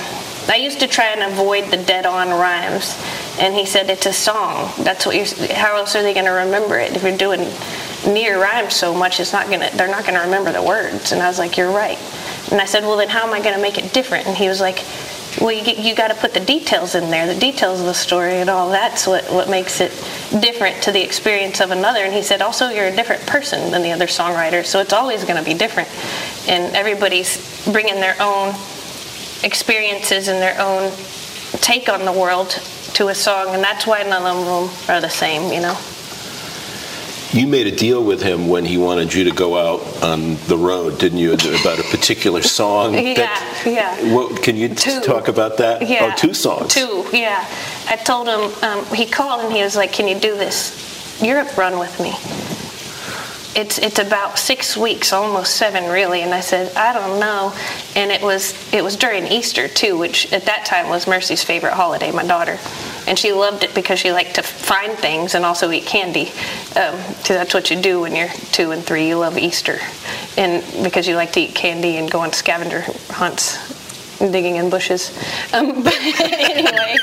[0.49, 2.95] I used to try and avoid the dead-on rhymes,
[3.39, 4.73] and he said it's a song.
[4.79, 5.55] That's what you're.
[5.55, 7.49] How else are they going to remember it if you're doing
[8.05, 9.21] near rhymes so much?
[9.21, 9.69] It's not gonna.
[9.73, 11.13] They're not going to remember the words.
[11.13, 11.97] And I was like, you're right.
[12.51, 14.27] And I said, well, then how am I going to make it different?
[14.27, 14.83] And he was like,
[15.41, 18.35] well, you, you got to put the details in there, the details of the story,
[18.37, 19.91] and all that's what what makes it
[20.41, 21.99] different to the experience of another.
[21.99, 25.23] And he said, also, you're a different person than the other songwriters, so it's always
[25.25, 25.89] going to be different.
[26.49, 27.37] And everybody's
[27.71, 28.55] bringing their own
[29.43, 30.91] experiences and their own
[31.61, 32.49] take on the world
[32.93, 35.77] to a song, and that's why none of them are the same, you know.
[37.31, 40.57] You made a deal with him when he wanted you to go out on the
[40.57, 41.33] road, didn't you?
[41.33, 42.91] About a particular song.
[43.15, 44.13] that- Yeah, yeah.
[44.15, 45.01] What, can you Two.
[45.01, 45.87] talk about that?
[45.87, 46.11] Yeah.
[46.13, 46.73] Oh, two songs.
[46.73, 47.45] Two, yeah.
[47.87, 51.57] I told him, um, he called and he was like, Can you do this Europe
[51.57, 52.13] run with me?
[53.59, 56.21] It's, it's about six weeks, almost seven, really.
[56.21, 57.53] And I said, I don't know.
[57.95, 61.73] And it was it was during Easter too, which at that time was Mercy's favorite
[61.73, 62.59] holiday, my daughter,
[63.07, 66.27] and she loved it because she liked to find things and also eat candy.
[66.75, 69.07] Um, that's what you do when you're two and three.
[69.07, 69.79] You love Easter,
[70.37, 73.75] and because you like to eat candy and go on scavenger hunts
[74.19, 75.17] digging in bushes.
[75.53, 76.97] Um, but anyway,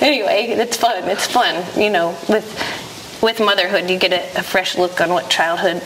[0.00, 1.08] anyway, it's fun.
[1.08, 1.64] It's fun.
[1.80, 2.46] You know, with
[3.22, 5.82] with motherhood, you get a, a fresh look on what childhood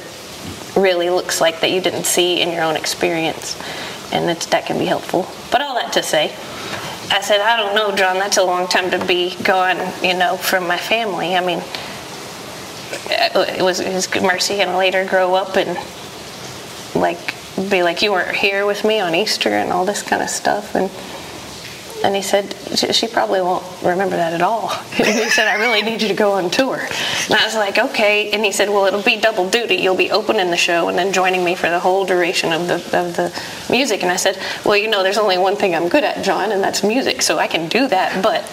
[0.77, 3.57] really looks like that you didn't see in your own experience,
[4.12, 5.29] and that can be helpful.
[5.51, 6.35] But all that to say,
[7.10, 8.18] I said, I don't know, John.
[8.18, 9.78] That's a long time to be gone.
[10.02, 11.36] You know, from my family.
[11.36, 11.62] I mean.
[13.10, 15.78] It was his mercy, and later grow up and
[16.94, 17.34] like
[17.70, 20.74] be like you weren't here with me on Easter and all this kind of stuff
[20.74, 20.90] and
[22.04, 25.82] and he said "She- probably won't remember that at all and he said I really
[25.82, 28.84] need you to go on tour and I was like okay and he said well
[28.87, 31.80] it'll be double duty you'll be opening the show and then joining me for the
[31.80, 35.38] whole duration of the of the music and I said well you know there's only
[35.38, 38.44] one thing I'm good at John and that's music so I can do that but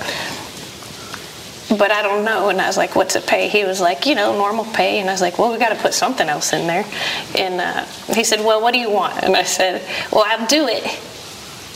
[1.78, 2.50] but I don't know.
[2.50, 3.50] And I was like, what's it pay?
[3.50, 5.00] He was like, you know, normal pay.
[5.00, 6.86] And I was like, well, we got to put something else in there.
[7.38, 9.24] And uh, he said, well, what do you want?
[9.24, 9.82] And I said,
[10.12, 10.84] well, I'll do it,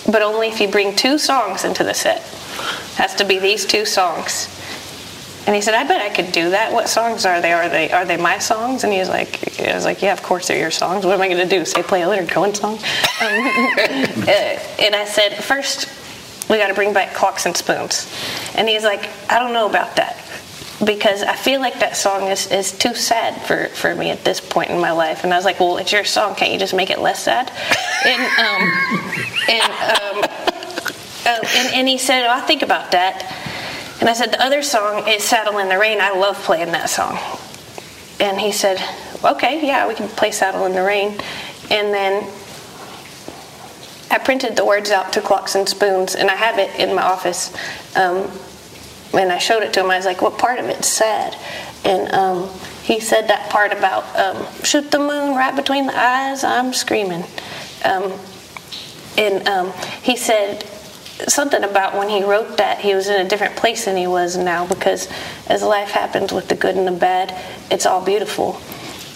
[0.05, 2.21] but only if you bring two songs into the set.
[2.95, 4.55] Has to be these two songs.
[5.47, 6.71] And he said, I bet I could do that.
[6.71, 7.53] What songs are they?
[7.53, 8.83] Are they are they my songs?
[8.83, 11.05] And he was like, I was like, yeah, of course they're your songs.
[11.05, 11.65] What am I going to do?
[11.65, 12.73] Say play a Leonard Cohen song?
[12.73, 12.81] Um,
[13.21, 15.87] and I said, first
[16.49, 18.11] we got to bring back clocks and spoons.
[18.55, 20.18] And he's like, I don't know about that
[20.85, 24.39] because I feel like that song is, is too sad for, for me at this
[24.39, 25.23] point in my life.
[25.23, 26.35] And I was like, well, it's your song.
[26.35, 27.51] Can't you just make it less sad?
[28.05, 28.61] And um,
[29.49, 30.23] and um,
[31.25, 33.35] uh, and, and he said, oh, I'll think about that.
[33.99, 35.99] And I said, the other song is Saddle in the Rain.
[35.99, 37.19] I love playing that song.
[38.21, 38.81] And he said,
[39.23, 41.19] okay, yeah, we can play Saddle in the Rain.
[41.69, 42.23] And then
[44.09, 47.03] I printed the words out to clocks and spoons, and I have it in my
[47.03, 47.53] office.
[47.95, 48.31] Um,
[49.13, 49.91] and I showed it to him.
[49.91, 51.35] I was like, "What part of it's sad?"
[51.85, 52.49] And um,
[52.83, 56.43] he said that part about um, shoot the moon right between the eyes.
[56.43, 57.23] I'm screaming.
[57.85, 58.13] Um,
[59.17, 60.63] and um, he said
[61.27, 64.37] something about when he wrote that he was in a different place than he was
[64.37, 65.09] now because
[65.47, 67.35] as life happens with the good and the bad,
[67.69, 68.59] it's all beautiful.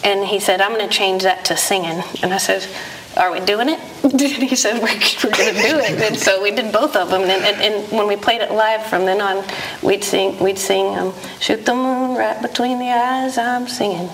[0.04, 2.04] And he said, I'm going to change that to singing.
[2.22, 2.68] And I said,
[3.18, 3.80] Are we doing it?
[4.14, 6.02] And he said, We're, we're going to do it.
[6.02, 7.22] And so we did both of them.
[7.22, 9.44] And, and, and when we played it live from then on,
[9.82, 14.10] we'd sing, we'd sing um, Shoot the moon right between the eyes, I'm singing.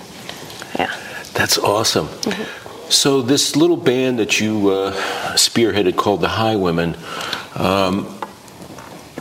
[0.78, 0.94] Yeah.
[1.34, 2.08] That's awesome.
[2.88, 4.92] So this little band that you uh,
[5.34, 6.96] spearheaded called the Highwomen,
[7.58, 8.19] um,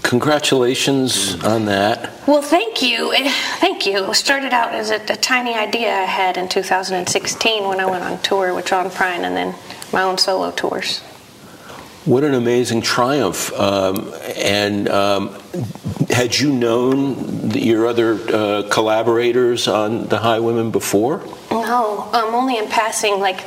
[0.04, 2.12] congratulations on that.
[2.28, 3.14] Well, thank you.
[3.14, 4.10] Eh, Thank you.
[4.10, 8.04] It started out as a, a tiny idea I had in 2016 when I went
[8.04, 9.56] on tour with John Prine and then
[9.94, 11.00] my own solo tours.
[12.06, 13.52] What an amazing triumph!
[13.60, 15.36] Um, and um,
[16.10, 21.22] had you known the- your other uh, collaborators on the Highwomen before?
[21.52, 23.20] No, um, only in passing.
[23.20, 23.44] Like,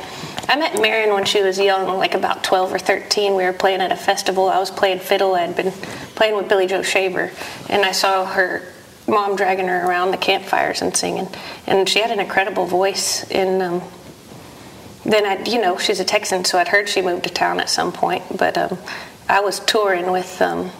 [0.49, 3.35] I met Maren when she was young, like about 12 or 13.
[3.35, 4.49] We were playing at a festival.
[4.49, 5.35] I was playing fiddle.
[5.35, 5.71] I'd been
[6.15, 7.31] playing with Billy Joe Shaver,
[7.69, 8.61] and I saw her
[9.07, 11.27] mom dragging her around the campfires and singing.
[11.65, 13.29] And she had an incredible voice.
[13.31, 13.81] And um,
[15.05, 17.69] then I, you know, she's a Texan, so I'd heard she moved to town at
[17.69, 18.23] some point.
[18.37, 18.77] But um,
[19.29, 20.71] I was touring with um,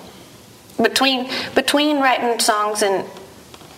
[0.82, 3.06] between between writing songs and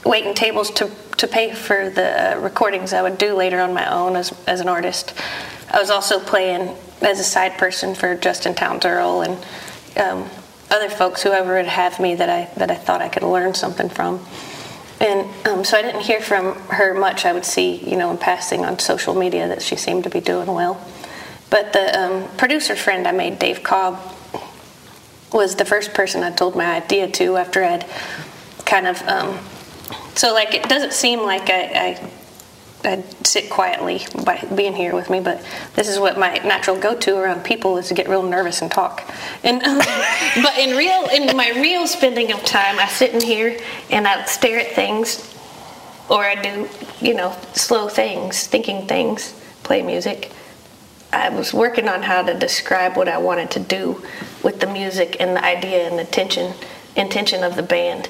[0.06, 4.16] waiting tables to, to pay for the recordings I would do later on my own
[4.16, 5.14] as, as an artist.
[5.72, 9.45] I was also playing as a side person for Justin Townes Earle and
[9.97, 10.30] um,
[10.72, 13.89] other folks, whoever would have me that I that I thought I could learn something
[13.89, 14.26] from.
[14.99, 17.26] And um, so I didn't hear from her much.
[17.26, 20.22] I would see, you know, in passing on social media that she seemed to be
[20.22, 20.80] doing well.
[21.49, 23.99] But the um, producer friend I made, Dave Cobb,
[25.32, 27.86] was the first person I told my idea to after I'd
[28.66, 29.01] kind of.
[29.08, 29.39] Um,
[30.15, 32.11] so like it doesn't seem like I, I
[32.86, 35.43] I'd sit quietly by being here with me, but
[35.75, 39.11] this is what my natural go-to around people is to get real nervous and talk.
[39.43, 39.77] And um,
[40.43, 43.59] but in real in my real spending of time, I sit in here
[43.89, 45.33] and I stare at things,
[46.09, 46.69] or I do
[47.01, 49.33] you know slow things, thinking things,
[49.63, 50.31] play music.
[51.11, 54.03] I was working on how to describe what I wanted to do
[54.43, 56.53] with the music and the idea and the tension
[56.95, 58.09] intention of the band.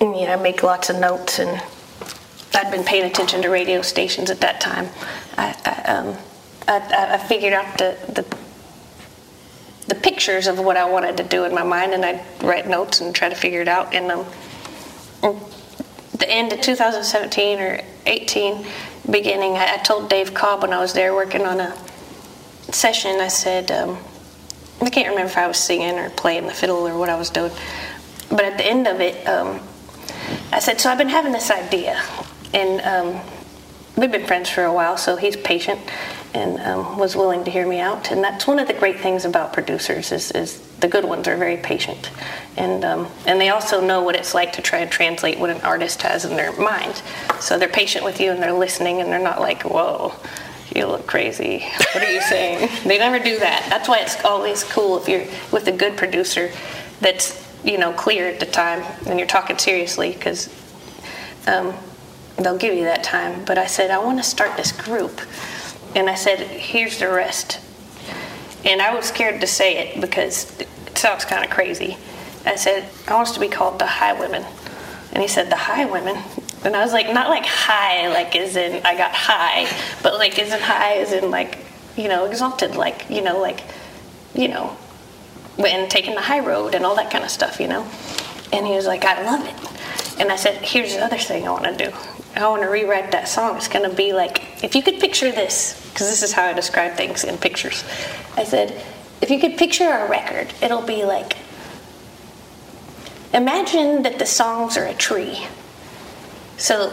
[0.00, 1.62] And yeah, I make lots of notes and
[2.54, 4.88] I'd been paying attention to radio stations at that time.
[5.36, 6.16] I, I, um,
[6.68, 8.36] I, I- figured out the, the
[9.88, 13.00] the pictures of what I wanted to do in my mind, and I'd write notes
[13.00, 13.94] and try to figure it out.
[13.94, 14.26] And um,
[16.18, 18.66] the end of 2017 or 18,
[19.08, 21.76] beginning, I, I told Dave Cobb when I was there working on a
[22.72, 23.96] session, I said, um,
[24.80, 27.30] I can't remember if I was singing or playing the fiddle or what I was
[27.30, 27.52] doing,
[28.28, 29.60] but at the end of it, um,
[30.52, 32.02] I said, So I've been having this idea,
[32.54, 33.20] and um,
[33.96, 35.80] we've been friends for a while, so he's patient
[36.34, 38.10] and um, was willing to hear me out.
[38.10, 41.36] And that's one of the great things about producers is, is the good ones are
[41.36, 42.10] very patient,
[42.56, 45.60] and um, and they also know what it's like to try and translate what an
[45.62, 47.02] artist has in their mind.
[47.40, 50.14] So they're patient with you and they're listening, and they're not like, "Whoa."
[50.74, 51.64] You look crazy.
[51.92, 52.68] What are you saying?
[52.84, 53.66] they never do that.
[53.70, 56.50] That's why it's always cool if you're with a good producer
[57.00, 60.48] that's you know clear at the time and you're talking seriously because
[61.46, 61.74] um,
[62.38, 63.44] they'll give you that time.
[63.44, 65.20] But I said, I want to start this group.
[65.94, 67.60] And I said, here's the rest.
[68.64, 71.96] And I was scared to say it because it sounds kind of crazy.
[72.44, 74.44] I said, I want us to be called the Highwomen.
[75.12, 76.64] And he said, the Highwomen?
[76.64, 79.68] And I was like, not like high, like as in I got high,
[80.02, 81.58] but like in high, as in like,
[81.96, 83.62] you know, exalted, like, you know, like,
[84.34, 84.76] you know,
[85.58, 87.88] and taking the high road and all that kind of stuff, you know?
[88.52, 90.20] And he was like, I love it.
[90.20, 91.96] And I said, here's the other thing I want to do.
[92.36, 93.56] I want to rewrite that song.
[93.56, 96.52] It's going to be like, if you could picture this, because this is how I
[96.52, 97.82] describe things in pictures.
[98.36, 98.82] I said,
[99.22, 101.36] if you could picture our record, it'll be like,
[103.32, 105.46] imagine that the songs are a tree.
[106.58, 106.92] So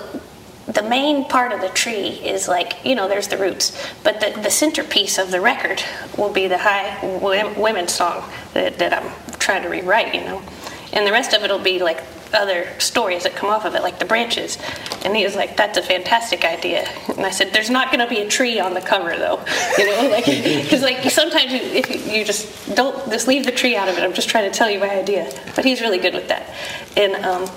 [0.67, 4.39] the main part of the tree is like, you know, there's the roots, but the,
[4.41, 5.83] the centerpiece of the record
[6.17, 6.99] will be the high
[7.57, 10.41] women's song that, that I'm trying to rewrite, you know.
[10.93, 12.01] And the rest of it will be like
[12.33, 14.57] other stories that come off of it, like the branches.
[15.05, 18.07] And he was like, "That's a fantastic idea." And I said, "There's not going to
[18.07, 19.43] be a tree on the cover, though,
[19.77, 20.25] you know, like
[20.63, 24.03] because like sometimes you, if you just don't just leave the tree out of it.
[24.03, 26.49] I'm just trying to tell you my idea." But he's really good with that,
[26.97, 27.49] and um,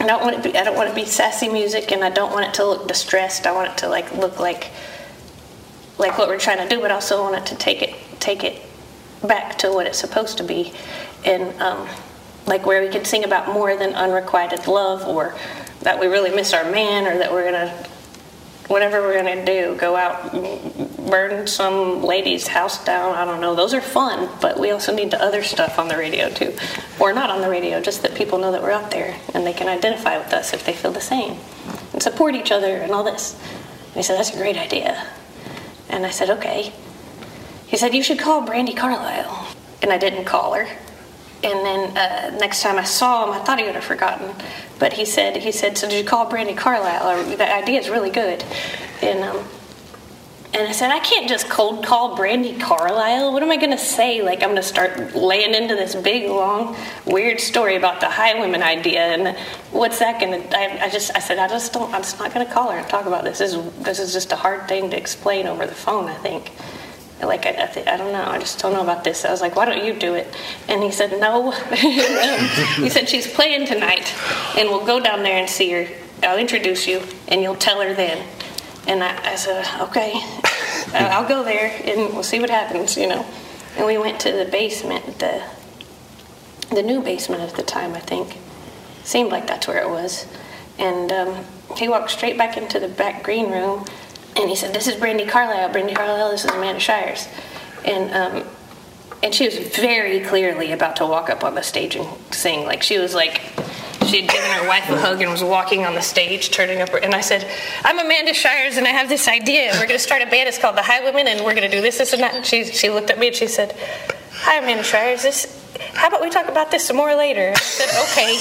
[0.00, 2.04] I don't want it to be, I don't want it to be sassy music, and
[2.04, 3.46] I don't want it to look distressed.
[3.46, 4.70] I want it to like look like
[5.98, 8.62] like what we're trying to do, but also want it to take it take it
[9.26, 10.72] back to what it's supposed to be,
[11.24, 11.88] and um,
[12.46, 15.34] like where we can sing about more than unrequited love, or
[15.82, 17.86] that we really miss our man, or that we're gonna
[18.68, 20.32] whatever we're gonna do, go out,
[21.10, 23.14] burn some lady's house down.
[23.14, 23.54] I don't know.
[23.54, 26.54] Those are fun, but we also need the other stuff on the radio too,
[27.00, 29.52] or not on the radio, just that people know that we're out there and they
[29.52, 31.38] can identify with us if they feel the same,
[31.92, 33.34] and support each other and all this.
[33.86, 35.06] And he said, "That's a great idea,"
[35.88, 36.72] and I said, "Okay."
[37.68, 39.46] He said, You should call Brandi Carlile.
[39.82, 40.66] And I didn't call her.
[41.44, 44.34] And then uh, next time I saw him, I thought he would have forgotten.
[44.78, 47.36] But he said, he said, So did you call Brandi Carlile?
[47.36, 48.44] The idea is really good.
[49.02, 49.44] And, um,
[50.54, 53.32] And I said, I can't just cold call Brandi Carlile.
[53.32, 54.22] What am I going to say?
[54.22, 56.74] Like, I'm going to start laying into this big, long,
[57.04, 59.00] weird story about the Highwomen idea.
[59.00, 59.36] And
[59.72, 62.46] what's that going to, I just, I said, I just don't, I'm just not going
[62.46, 63.38] to call her and talk about this.
[63.38, 66.50] This is, this is just a hard thing to explain over the phone, I think.
[67.20, 68.24] Like, I, I, th- I don't know.
[68.24, 69.24] I just don't know about this.
[69.24, 70.32] I was like, why don't you do it?
[70.68, 71.50] And he said, no.
[71.74, 74.14] he said, she's playing tonight,
[74.56, 75.88] and we'll go down there and see her.
[76.22, 78.26] I'll introduce you, and you'll tell her then.
[78.86, 80.12] And I, I said, okay,
[80.94, 83.26] I'll go there and we'll see what happens, you know.
[83.76, 85.42] And we went to the basement, the
[86.70, 88.38] the new basement at the time, I think.
[89.02, 90.26] Seemed like that's where it was.
[90.78, 91.44] And um,
[91.76, 93.86] he walked straight back into the back green room,
[94.36, 95.70] and he said, "This is Brandi Carlile.
[95.70, 96.30] Brandi Carlile.
[96.30, 97.28] This is Amanda Shires."
[97.84, 98.48] And um,
[99.22, 102.64] and she was very clearly about to walk up on the stage and sing.
[102.64, 103.40] Like she was like
[104.06, 106.90] she had given her wife a hug and was walking on the stage, turning up.
[106.90, 107.46] Her, and I said,
[107.84, 109.72] "I'm Amanda Shires, and I have this idea.
[109.72, 110.48] We're going to start a band.
[110.48, 112.64] It's called the Highwomen, and we're going to do this, this, and that." And she
[112.64, 113.76] she looked at me and she said,
[114.32, 115.22] "Hi, Amanda Shires.
[115.22, 115.54] This.
[115.94, 118.38] How about we talk about this some more later?" I said, "Okay."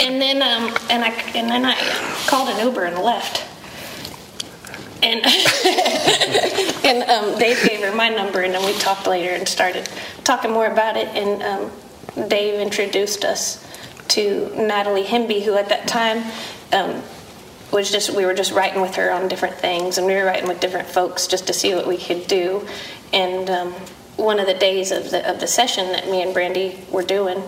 [0.06, 1.74] and then um, and I and then I
[2.34, 3.44] called an Uber and left.
[5.04, 5.24] And
[6.84, 9.88] and um, Dave gave her my number, and then we talked later and started
[10.24, 11.06] talking more about it.
[11.14, 13.64] And um, Dave introduced us
[14.08, 16.24] to Natalie Hemby, who at that time
[16.72, 17.04] um,
[17.70, 20.48] was just we were just writing with her on different things, and we were writing
[20.48, 22.66] with different folks just to see what we could do.
[23.12, 23.72] And um,
[24.16, 27.40] one of the days of the of the session that me and Brandi were doing.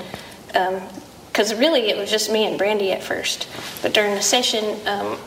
[1.37, 3.47] Because really it was just me and Brandi at first,
[3.83, 5.19] but during the session, um,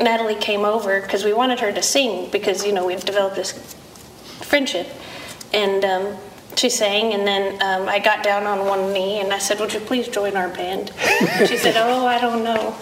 [0.00, 3.52] Natalie came over because we wanted her to sing because you know we've developed this
[4.40, 4.88] friendship,
[5.54, 6.16] and um,
[6.56, 9.72] she sang, and then um, I got down on one knee and I said, "Would
[9.72, 10.90] you please join our band?"
[11.46, 12.74] she said, "Oh, I don't know."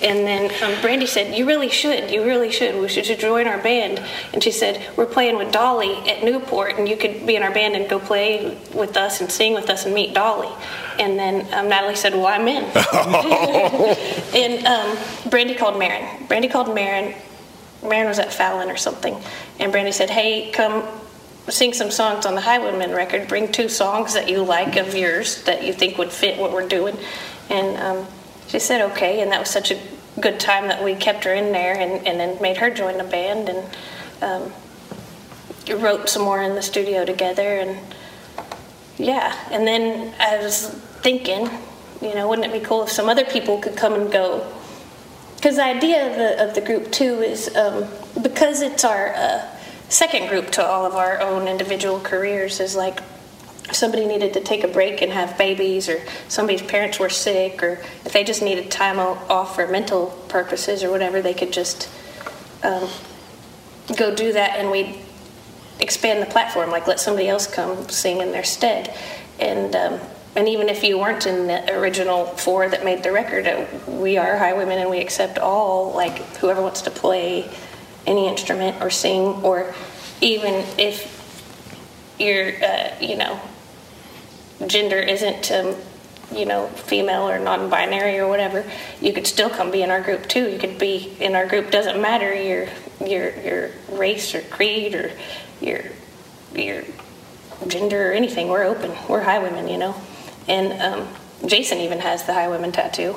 [0.00, 2.10] And then um, Brandi said, "You really should.
[2.10, 2.80] You really should.
[2.80, 4.00] We should join our band."
[4.32, 7.52] And she said, "We're playing with Dolly at Newport, and you could be in our
[7.52, 10.50] band and go play with us and sing with us and meet Dolly."
[11.00, 12.62] And then um, Natalie said, "Well, I'm in."
[14.34, 14.96] and um,
[15.30, 16.26] Brandi called Maren.
[16.28, 17.14] Brandi called Maren.
[17.82, 19.16] Maren was at Fallon or something,
[19.58, 20.86] and Brandi said, "Hey, come."
[21.48, 23.26] Sing some songs on the Highwomen record.
[23.26, 26.68] Bring two songs that you like of yours that you think would fit what we're
[26.68, 26.94] doing,
[27.48, 28.06] and um,
[28.48, 29.80] she said okay, and that was such a
[30.20, 33.04] good time that we kept her in there and, and then made her join the
[33.04, 33.64] band and
[34.22, 34.52] um,
[35.80, 37.78] wrote some more in the studio together and
[38.96, 39.36] yeah.
[39.50, 40.68] And then I was
[41.02, 41.48] thinking,
[42.02, 44.52] you know, wouldn't it be cool if some other people could come and go?
[45.36, 47.86] Because the idea of the, of the group too is um,
[48.20, 49.46] because it's our uh,
[49.88, 53.00] second group to all of our own individual careers is like
[53.72, 57.80] somebody needed to take a break and have babies, or somebody's parents were sick, or
[58.04, 61.88] if they just needed time off for mental purposes or whatever, they could just
[62.62, 62.88] um,
[63.96, 64.98] go do that, and we'd
[65.80, 68.94] expand the platform, like let somebody else come sing in their stead.
[69.38, 70.00] And um,
[70.34, 74.16] and even if you weren't in the original four that made the record, uh, we
[74.18, 77.50] are Highwomen, and we accept all, like whoever wants to play
[78.06, 79.74] any instrument or sing, or
[80.20, 81.16] even if
[82.18, 83.40] you're, uh, you know,
[84.66, 85.76] gender isn't um,
[86.32, 88.64] you know female or non-binary or whatever
[89.00, 90.48] you could still come be in our group too.
[90.48, 91.70] You could be in our group.
[91.70, 92.68] Doesn't matter your
[93.04, 95.10] your your race or creed or
[95.60, 95.82] your
[96.54, 96.82] your
[97.66, 98.48] gender or anything.
[98.48, 98.92] We're open.
[99.08, 99.94] We're Highwomen you know?
[100.46, 101.08] And um,
[101.46, 103.16] jason even has the Highwomen tattoo.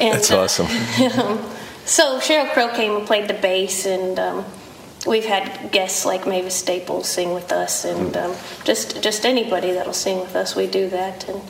[0.00, 0.66] And, that's awesome.
[0.66, 4.44] uh, so sheryl crow came and played the bass and um,
[5.06, 8.34] we've had guests like Mavis Staples sing with us, and um,
[8.64, 11.42] just just anybody that'll sing with us, we do that, and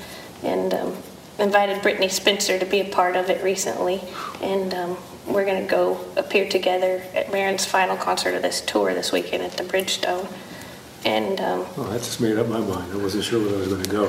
[0.43, 0.97] and um,
[1.39, 4.01] invited Brittney Spencer to be a part of it recently,
[4.43, 4.97] and um,
[5.27, 9.43] we're going to go appear together at Maren's final concert of this tour this weekend
[9.43, 10.27] at the Bridgestone.
[11.05, 12.93] And um, oh, that just made up my mind.
[12.93, 14.09] I wasn't sure where I was going to go.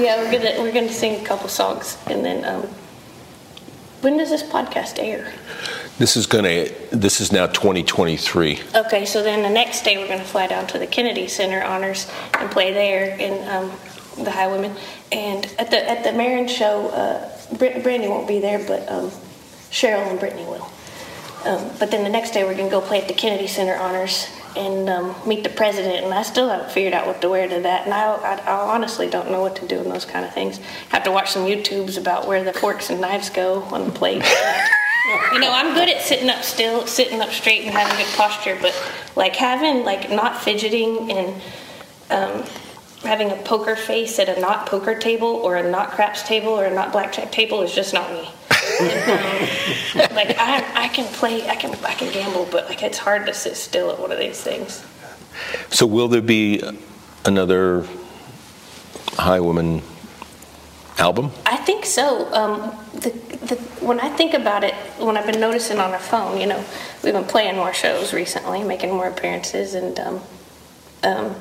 [0.00, 2.68] yeah, we're gonna we're gonna sing a couple songs, and then um,
[4.00, 5.32] when does this podcast air?
[5.98, 6.96] This is going to.
[6.96, 8.60] This is now 2023.
[8.74, 11.62] Okay, so then the next day we're going to fly down to the Kennedy Center
[11.62, 13.70] Honors and play there in um,
[14.16, 14.78] the Highwomen.
[15.10, 19.10] And at the at the Maren show, uh, Brandi won't be there, but um,
[19.70, 20.70] Sheryl and Brittney will.
[21.44, 23.76] Um, but then the next day we're going to go play at the Kennedy Center
[23.76, 24.28] Honors
[24.58, 26.04] and um, meet the president.
[26.04, 27.84] And I still haven't figured out what to wear to that.
[27.84, 30.58] And I, I, I, honestly don't know what to do in those kind of things.
[30.88, 34.24] Have to watch some YouTubes about where the forks and knives go on the plate.
[35.32, 38.58] you know, I'm good at sitting up still, sitting up straight, and having good posture.
[38.60, 38.74] But
[39.16, 41.42] like having like not fidgeting and
[42.10, 42.44] um,
[43.02, 46.64] having a poker face at a not poker table or a not craps table or
[46.64, 48.28] a not blackjack table is just not me.
[50.18, 53.34] Like I, I can play, I can, I can gamble, but like it's hard to
[53.34, 54.84] sit still at one of these things.
[55.70, 56.62] So will there be
[57.24, 57.86] another
[59.14, 59.82] High Woman
[60.98, 61.30] album?
[61.46, 62.32] I think so.
[62.32, 63.10] Um, the,
[63.46, 66.64] the, when I think about it, when I've been noticing on our phone, you know,
[67.02, 70.20] we've been playing more shows recently, making more appearances, and um,
[71.02, 71.36] um,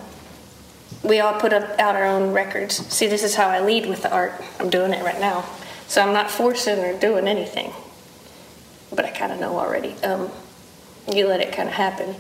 [1.04, 2.76] we all put up out our own records.
[2.94, 4.34] See, this is how I lead with the art.
[4.60, 5.46] I'm doing it right now,
[5.88, 7.74] so I'm not forcing or doing anything.
[8.94, 9.94] But I kind of know already.
[10.04, 10.30] Um,
[11.14, 12.16] you let it kind of happen.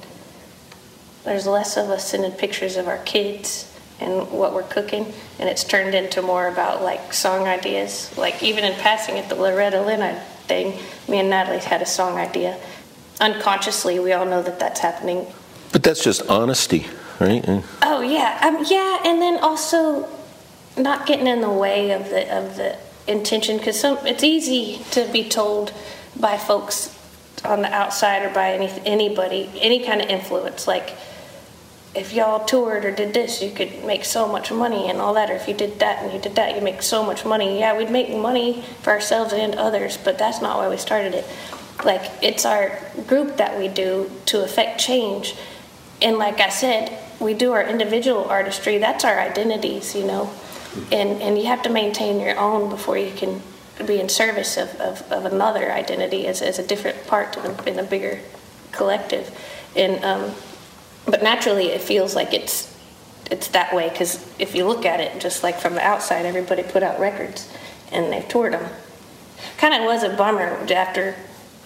[1.24, 5.63] There's less of us sending pictures of our kids and what we're cooking, and it's
[5.63, 8.15] turned into more about like song ideas.
[8.18, 10.15] Like even in passing at the Loretta Lynn
[10.47, 12.57] thing, me and Natalie had a song idea.
[13.20, 15.26] Unconsciously, we all know that that's happening.
[15.74, 16.86] But that's just honesty,
[17.20, 17.43] right?
[17.82, 20.07] Oh yeah, um, yeah, and then also
[20.78, 22.78] not getting in the way of the of the
[23.08, 25.74] intention because it's easy to be told
[26.20, 26.93] by folks
[27.45, 30.97] on the outside or by any anybody any kind of influence like
[31.97, 35.32] if y'all toured or did this, you could make so much money and all that.
[35.32, 37.60] Or if you did that and you did that, you make so much money.
[37.60, 41.26] Yeah, we'd make money for ourselves and others, but that's not why we started it.
[41.84, 45.36] Like, it's our group that we do to affect change.
[45.99, 48.78] And like I said, we do our individual artistry.
[48.78, 50.32] That's our identities, you know.
[50.91, 53.41] And, and you have to maintain your own before you can
[53.86, 57.69] be in service of, of, of another identity as, as a different part to the,
[57.69, 58.19] in a bigger
[58.71, 59.36] collective.
[59.75, 60.34] And um,
[61.07, 62.75] but naturally it feels like it's
[63.32, 66.63] it's that way because if you look at it just like from the outside everybody
[66.63, 67.51] put out records
[67.91, 68.69] and they've toured them
[69.57, 71.13] kind of was a bummer after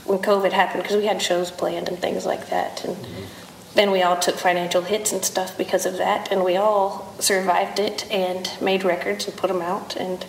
[0.06, 3.41] when covid happened because we had shows planned and things like that and mm-hmm.
[3.74, 7.80] Then we all took financial hits and stuff because of that and we all survived
[7.80, 10.26] it and made records and put them out and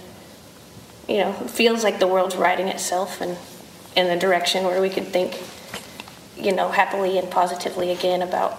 [1.09, 3.37] you know it feels like the world's writing itself and
[3.97, 5.43] in the direction where we could think
[6.37, 8.59] you know happily and positively again about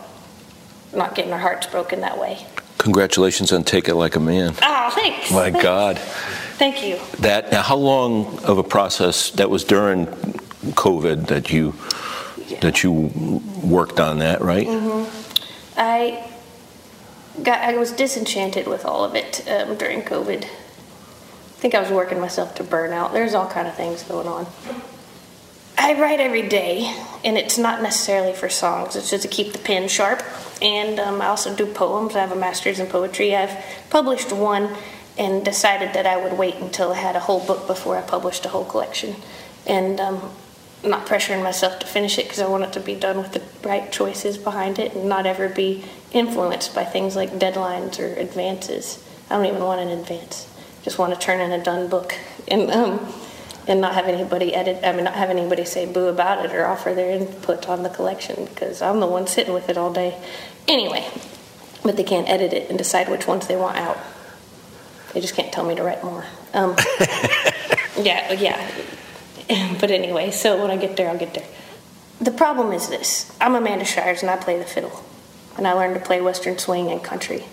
[0.96, 2.46] not getting our hearts broken that way.
[2.78, 4.54] Congratulations on Take It Like a Man.
[4.62, 5.32] Oh, thanks.
[5.32, 5.64] My thanks.
[5.64, 5.98] God.
[6.58, 7.00] Thank you.
[7.20, 10.06] That now, how long of a process that was during
[10.76, 11.74] COVID that you
[12.62, 12.92] that you
[13.64, 14.68] worked on that, right?
[14.68, 15.34] Mm-hmm.
[15.78, 16.30] I
[17.42, 20.44] got I was disenchanted with all of it um, during COVID.
[20.44, 23.14] I think I was working myself to burnout.
[23.14, 24.46] There's all kind of things going on.
[25.78, 28.96] I write every day, and it's not necessarily for songs.
[28.96, 30.22] It's just to keep the pen sharp.
[30.62, 32.16] And um, I also do poems.
[32.16, 33.36] I have a master's in poetry.
[33.36, 33.58] I've
[33.90, 34.76] published one
[35.18, 38.46] and decided that I would wait until I had a whole book before I published
[38.46, 39.16] a whole collection.
[39.66, 40.32] And um,
[40.84, 43.68] not pressuring myself to finish it because I want it to be done with the
[43.68, 49.04] right choices behind it and not ever be influenced by things like deadlines or advances.
[49.30, 50.50] I don't even want an advance.
[50.84, 52.16] Just want to turn in a done book.
[52.48, 53.14] And um,
[53.68, 56.66] and not have anybody edit I mean not have anybody say boo about it or
[56.66, 60.22] offer their input on the collection because I'm the one sitting with it all day.
[60.68, 61.10] Anyway,
[61.84, 63.98] but they can't edit it and decide which ones they want out.
[65.14, 66.26] They just can't tell me to write more.
[66.54, 66.76] Um,
[68.02, 68.70] yeah, yeah.
[69.80, 71.48] But anyway, so when I get there, I'll get there.
[72.22, 75.04] The problem is this I'm Amanda Shires and I play the fiddle.
[75.58, 77.44] And I learned to play Western swing and country.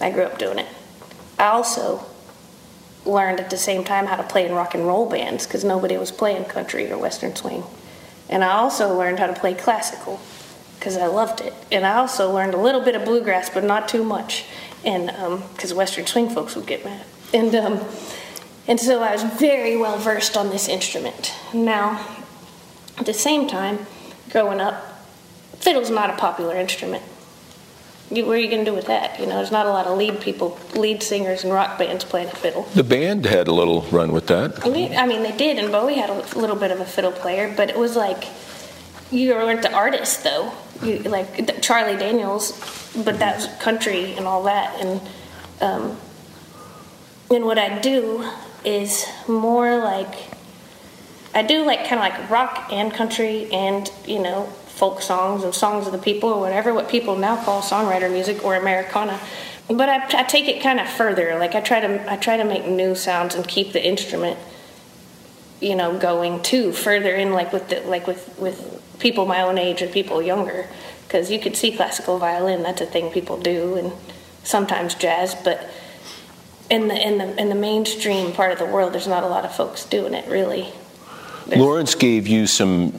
[0.00, 0.66] I grew up doing it.
[1.38, 2.06] I also
[3.04, 5.96] learned at the same time how to play in rock and roll bands because nobody
[5.96, 7.62] was playing country or western swing.
[8.28, 10.20] And I also learned how to play classical
[10.78, 11.52] because I loved it.
[11.70, 14.44] And I also learned a little bit of bluegrass, but not too much,
[14.84, 15.06] and
[15.54, 17.04] because um, western swing folks would get mad.
[17.34, 17.80] And um,
[18.70, 21.34] and so I was very well versed on this instrument.
[21.52, 22.06] Now,
[22.96, 23.86] at the same time,
[24.30, 25.04] growing up,
[25.58, 27.02] fiddle's not a popular instrument
[28.10, 29.18] you, what are you going to do with that?
[29.20, 32.28] You know, there's not a lot of lead people, lead singers and rock bands playing
[32.28, 32.62] a fiddle.
[32.74, 34.66] The band had a little run with that.
[34.66, 37.12] I mean, I mean they did, and Bowie had a little bit of a fiddle
[37.12, 38.24] player, but it was like
[39.10, 40.52] you weren't the artist though.
[40.82, 42.52] You, like Charlie Daniels,
[43.04, 45.00] but that was country and all that, and
[45.60, 45.96] um,
[47.30, 48.28] and what I do
[48.64, 50.14] is more like
[51.34, 54.44] I do like kind of like rock and country and you know
[54.80, 58.44] folk songs and songs of the people or whatever, what people now call songwriter music
[58.44, 59.20] or Americana.
[59.68, 61.38] But I, I take it kind of further.
[61.38, 64.38] Like I try to I try to make new sounds and keep the instrument,
[65.60, 69.58] you know, going too further in like with the like with with people my own
[69.58, 70.66] age and people younger,
[71.06, 72.62] because you could see classical violin.
[72.62, 73.92] That's a thing people do, and
[74.42, 75.70] sometimes jazz, but
[76.70, 79.44] in the in the in the mainstream part of the world, there's not a lot
[79.44, 80.72] of folks doing it really.
[81.46, 82.92] There's, Lawrence gave you some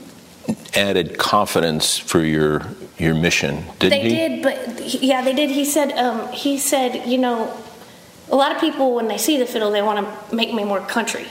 [0.76, 2.62] added confidence for your
[2.98, 4.10] your mission, didn't they he?
[4.10, 5.50] They did, but yeah, they did.
[5.50, 7.56] He said um, he said you know,
[8.30, 10.82] a lot of people when they see the fiddle, they want to make me more
[10.82, 11.28] country.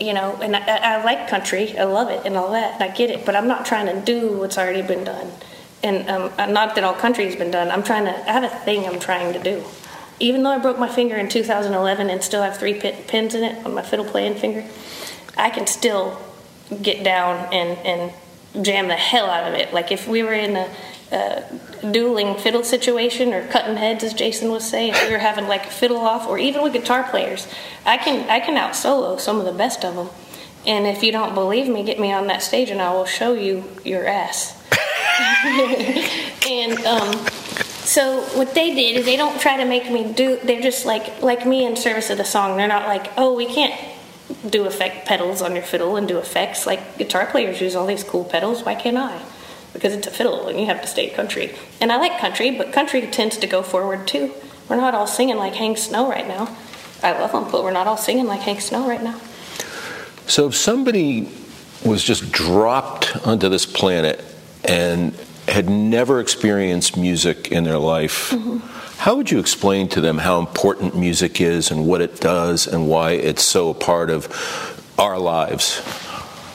[0.00, 2.88] you know, and I, I like country, I love it and all that, and I
[2.88, 5.30] get it, but I'm not trying to do what's already been done.
[5.82, 8.86] And um, not that all country's been done, I'm trying to, I have a thing
[8.86, 9.62] I'm trying to do.
[10.20, 13.64] Even though I broke my finger in 2011 and still have three pins in it
[13.64, 14.64] on my fiddle playing finger,
[15.36, 16.20] I can still
[16.82, 19.72] get down and, and jam the hell out of it.
[19.72, 20.70] Like if we were in a,
[21.12, 21.42] uh,
[21.90, 24.92] dueling fiddle situation or cutting heads, as Jason was saying.
[24.94, 27.48] If we were having like a fiddle off, or even with guitar players,
[27.84, 30.08] I can I can out solo some of the best of them.
[30.66, 33.32] And if you don't believe me, get me on that stage and I will show
[33.32, 34.56] you your ass.
[36.48, 37.26] and um,
[37.84, 40.38] so what they did is they don't try to make me do.
[40.42, 42.56] They're just like like me in service of the song.
[42.56, 43.74] They're not like, oh, we can't
[44.48, 48.04] do effect pedals on your fiddle and do effects like guitar players use all these
[48.04, 48.62] cool pedals.
[48.64, 49.20] Why can't I?
[49.72, 51.54] because it's a fiddle and you have to stay country.
[51.80, 54.32] And I like country, but country tends to go forward too.
[54.68, 56.56] We're not all singing like Hank Snow right now.
[57.02, 59.18] I love them, but we're not all singing like Hank Snow right now.
[60.26, 61.28] So if somebody
[61.84, 64.24] was just dropped onto this planet
[64.64, 65.14] and
[65.50, 68.58] had never experienced music in their life, mm-hmm.
[68.98, 72.88] how would you explain to them how important music is and what it does and
[72.88, 74.28] why it's so a part of
[74.98, 75.82] our lives?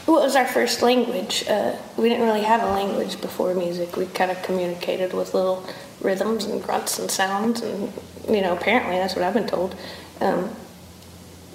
[0.07, 1.45] Well, it was our first language.
[1.47, 3.97] Uh, we didn't really have a language before music.
[3.97, 5.67] We kind of communicated with little
[6.01, 7.91] rhythms and grunts and sounds, and
[8.29, 9.75] you know, apparently that's what I've been told.
[10.21, 10.49] Um,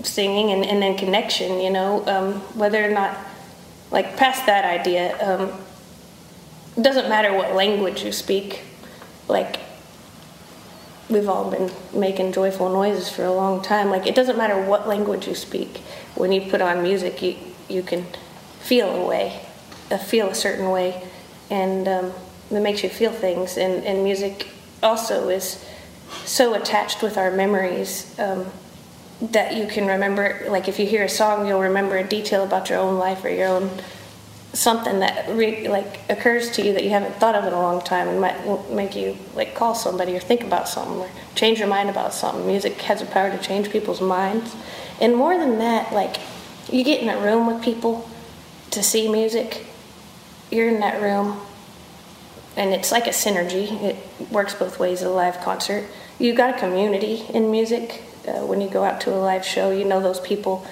[0.03, 3.17] singing and, and then connection, you know, um, whether or not,
[3.91, 5.53] like, past that idea, um,
[6.81, 8.63] doesn't matter what language you speak.
[9.29, 9.61] Like,
[11.09, 13.91] we've all been making joyful noises for a long time.
[13.91, 15.79] Like, it doesn't matter what language you speak.
[16.15, 17.37] When you put on music, you
[17.69, 18.05] you can
[18.59, 19.41] feel a way,
[19.91, 21.03] uh, feel a certain way,
[21.51, 22.13] and um,
[22.51, 23.57] it makes you feel things.
[23.57, 24.49] And, and music
[24.83, 25.65] also is
[26.25, 28.47] so attached with our memories um,
[29.21, 30.45] that you can remember.
[30.49, 33.31] Like if you hear a song, you'll remember a detail about your own life or
[33.31, 33.71] your own
[34.53, 37.81] something that re- like occurs to you that you haven't thought of in a long
[37.81, 41.69] time and might make you like call somebody or think about something or change your
[41.69, 44.57] mind about something music has the power to change people's minds
[45.01, 46.17] and more than that like
[46.73, 48.09] you get in a room with people
[48.71, 49.67] to see music,
[50.51, 51.41] you're in that room,
[52.57, 53.81] and it's like a synergy.
[53.83, 53.97] It
[54.31, 55.89] works both ways at a live concert.
[56.19, 58.03] You got a community in music.
[58.27, 60.67] Uh, when you go out to a live show, you know those people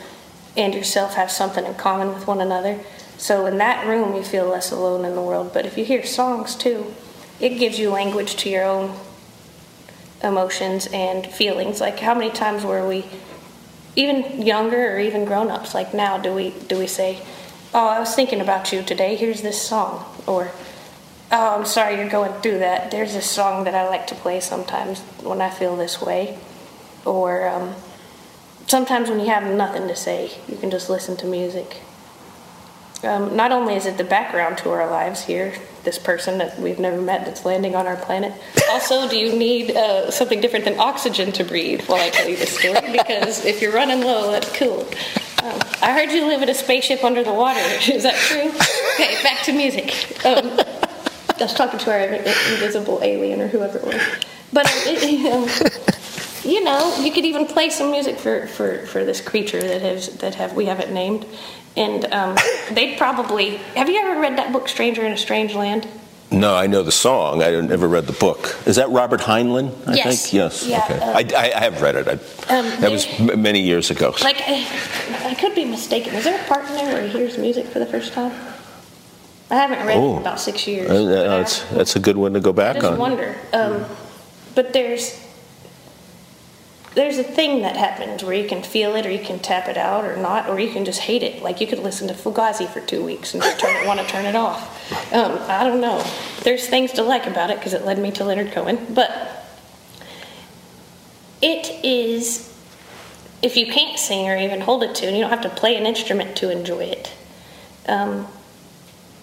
[0.57, 2.79] and yourself have something in common with one another.
[3.19, 5.53] So in that room, you feel less alone in the world.
[5.53, 6.95] But if you hear songs too,
[7.41, 8.97] it gives you language to your own
[10.23, 11.81] emotions and feelings.
[11.81, 13.05] Like how many times were we,
[13.97, 17.21] even younger or even grown-ups, like now, do we do we say?
[17.75, 19.17] oh, I was thinking about you today.
[19.17, 20.05] Here's this song.
[20.27, 20.51] Or,
[21.31, 22.91] oh, I'm sorry you're going through that.
[22.91, 26.39] There's this song that I like to play sometimes when I feel this way.
[27.05, 27.75] Or, um,
[28.67, 31.83] sometimes when you have nothing to say, you can just listen to music.
[33.05, 36.79] Um, not only is it the background to our lives here, this person that we've
[36.79, 38.33] never met that's landing on our planet.
[38.71, 42.37] Also, do you need uh, something different than oxygen to breathe while I tell you
[42.37, 42.93] this story?
[42.93, 44.87] Because if you're running low, that's cool.
[45.43, 47.61] Um, I heard you live in a spaceship under the water.
[47.91, 48.51] Is that true?
[48.95, 50.25] Okay, back to music.
[50.27, 54.03] Um, I was talking to our invisible alien or whoever it was.
[54.53, 55.49] But, um,
[56.45, 60.09] you know, you could even play some music for, for, for this creature that has
[60.19, 61.27] that have we haven't named,
[61.77, 62.37] and um,
[62.73, 63.57] they'd probably.
[63.77, 65.89] Have you ever read that book, Stranger in a Strange Land?
[66.31, 67.43] No, I know the song.
[67.43, 68.55] I never read the book.
[68.67, 69.73] Is that Robert Heinlein?
[69.89, 70.23] I yes.
[70.23, 70.67] think yes.
[70.67, 70.99] Yeah, okay.
[70.99, 72.07] uh, I, I, have read it.
[72.07, 72.13] I,
[72.55, 74.15] um, that was m- many years ago.
[74.21, 76.15] Like, I could be mistaken.
[76.15, 78.33] Is there a part in there where he hears music for the first time?
[79.51, 80.13] I haven't read oh.
[80.13, 80.91] it in about six years.
[80.91, 82.99] Uh, that's that's a good one to go back I just on.
[82.99, 83.35] wonder.
[83.55, 83.87] Um,
[84.55, 85.19] but there's
[86.99, 89.77] there's a thing that happens where you can feel it or you can tap it
[89.77, 91.45] out or not or you can just hate it.
[91.45, 94.07] Like you could listen to fugazi for two weeks and just turn it, want to
[94.09, 94.93] turn it off.
[95.13, 96.05] Um, i don't know.
[96.43, 99.47] There's things to like about it because it led me to leonard cohen but
[101.41, 102.53] it is
[103.43, 105.87] if you can't sing or even hold a tune you don't have to play an
[105.87, 107.13] instrument to enjoy it.
[107.87, 108.27] Um,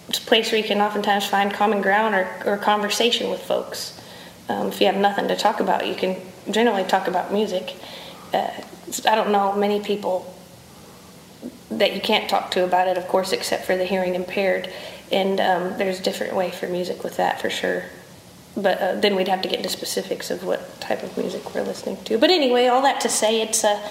[0.08, 4.00] it's a place where you can oftentimes find common ground or, or conversation with folks.
[4.48, 6.16] Um, if you have nothing to talk about you can
[6.50, 7.74] generally talk about music.
[8.32, 8.50] Uh,
[9.06, 10.32] I don't know many people
[11.70, 14.72] that you can't talk to about it, of course, except for the hearing impaired.
[15.12, 17.84] And um, there's a different way for music with that for sure.
[18.56, 21.62] But uh, then we'd have to get into specifics of what type of music we're
[21.62, 22.18] listening to.
[22.18, 23.86] But anyway, all that to say, it's uh,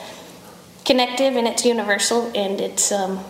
[0.86, 2.91] connective and it's universal, and it's.
[2.91, 3.24] Um,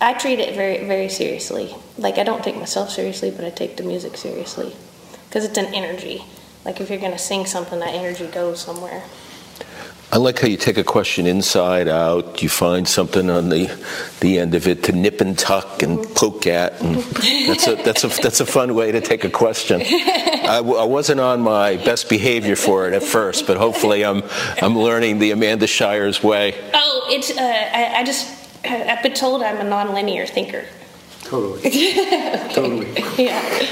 [0.00, 1.74] I treat it very, very seriously.
[1.98, 4.74] Like I don't take myself seriously, but I take the music seriously
[5.28, 6.24] because it's an energy
[6.64, 9.02] like if you're going to sing something, that energy goes somewhere.
[10.12, 12.42] I like how you take a question inside out.
[12.42, 13.66] You find something on the
[14.18, 18.02] the end of it to nip and tuck and poke at, and that's a that's
[18.02, 19.80] a that's a fun way to take a question.
[19.80, 24.24] I, w- I wasn't on my best behavior for it at first, but hopefully I'm
[24.60, 26.54] I'm learning the Amanda Shires way.
[26.74, 28.26] Oh, it's uh, I, I just
[28.64, 30.64] I've been told I'm a nonlinear thinker.
[31.22, 31.60] Totally.
[32.52, 32.92] totally.
[33.16, 33.66] Yeah.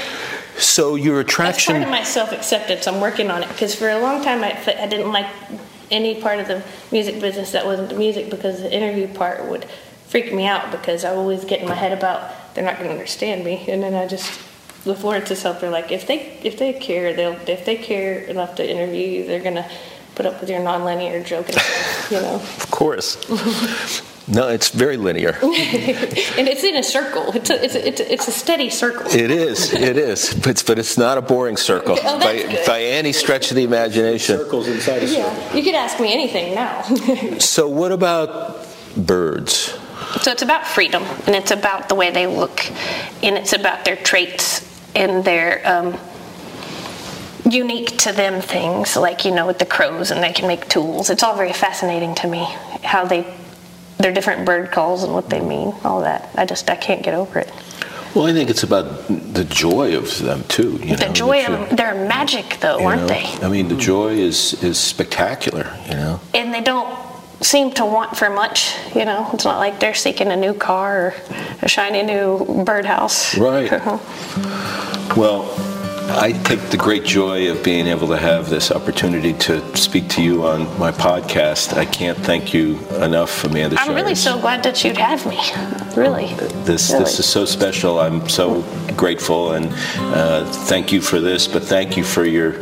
[0.59, 1.73] So your That's attraction.
[1.73, 2.87] part of my self acceptance.
[2.87, 5.27] I'm working on it because for a long time I, I didn't like
[5.91, 9.65] any part of the music business that wasn't the music because the interview part would
[10.07, 12.93] freak me out because I always get in my head about they're not going to
[12.93, 14.39] understand me, and then I just
[14.83, 18.55] the Florence itself are like if they if they care they'll if they care enough
[18.55, 19.69] to interview you they're going to
[20.15, 22.35] put up with your nonlinear joke and stuff, you know.
[22.35, 24.01] Of course.
[24.31, 25.31] No, it's very linear.
[25.41, 27.31] and it's in a circle.
[27.33, 29.07] It's a, it's a, it's a, it's a steady circle.
[29.07, 29.73] It is.
[29.73, 30.33] It is.
[30.35, 32.65] But, it's, but it's not a boring circle Oh, by, good.
[32.67, 34.37] by any stretch of the imagination.
[34.37, 35.23] Circles inside a circle.
[35.33, 36.83] Yeah, you could ask me anything now.
[37.39, 39.73] So, what about birds?
[40.21, 42.65] So it's about freedom, and it's about the way they look,
[43.23, 44.61] and it's about their traits
[44.95, 45.97] and their um,
[47.49, 51.09] unique to them things, like you know with the crows, and they can make tools.
[51.09, 52.43] It's all very fascinating to me
[52.83, 53.25] how they
[53.99, 55.73] their different bird calls and what they mean.
[55.83, 56.29] All that.
[56.35, 57.51] I just I can't get over it.
[58.15, 60.79] Well, I think it's about the joy of them too.
[60.83, 63.07] You the know, joy of They're magic, though, aren't know?
[63.07, 63.23] they?
[63.43, 65.71] I mean, the joy is is spectacular.
[65.87, 66.19] You know.
[66.33, 66.89] and they don't
[67.41, 68.75] seem to want for much.
[68.95, 71.15] You know, it's not like they're seeking a new car or
[71.61, 73.37] a shiny new birdhouse.
[73.37, 73.71] Right.
[73.81, 75.13] Uh-huh.
[75.15, 75.43] Well,
[76.09, 80.23] I take the great joy of being able to have this opportunity to speak to
[80.23, 81.73] you on my podcast.
[81.73, 83.77] I can't thank you enough, Amanda.
[83.79, 85.39] I'm really so glad that you'd have me.
[85.95, 86.33] Really.
[86.63, 87.03] This Really.
[87.03, 87.99] this is so special.
[87.99, 88.63] I'm so
[88.95, 91.47] grateful, and uh, thank you for this.
[91.47, 92.53] But thank you for your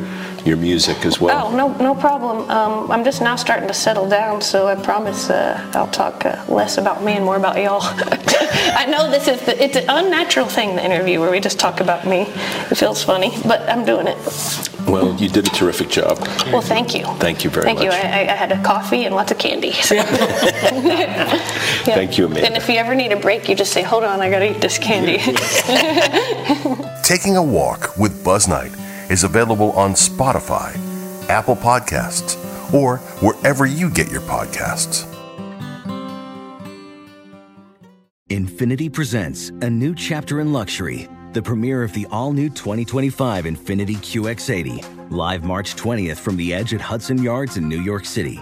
[0.47, 1.47] your music as well.
[1.47, 2.49] Oh, no, no problem.
[2.49, 6.43] Um, I'm just now starting to settle down, so I promise uh, I'll talk uh,
[6.47, 7.81] less about me and more about y'all.
[7.81, 11.81] I know this is the, it's an unnatural thing, the interview, where we just talk
[11.81, 12.21] about me.
[12.21, 14.17] It feels funny, but I'm doing it.
[14.87, 16.17] Well, you did a terrific job.
[16.51, 17.03] Well, thank you.
[17.19, 17.77] Thank you very much.
[17.77, 17.91] Thank you.
[17.91, 19.73] I, I I had a coffee and lots of candy.
[19.73, 21.29] so- Yeah.
[21.83, 22.45] Thank you, Amanda.
[22.47, 24.61] And if you ever need a break, you just say, hold on, I gotta eat
[24.61, 25.17] this candy.
[27.03, 28.71] Taking a Walk with Buzz Knight
[29.09, 30.75] is available on Spotify,
[31.29, 32.35] Apple Podcasts,
[32.73, 35.05] or wherever you get your podcasts.
[38.29, 43.95] Infiniti presents a new chapter in luxury, the premiere of the all new 2025 Infiniti
[43.95, 48.41] QX80, live March 20th from the edge at Hudson Yards in New York City,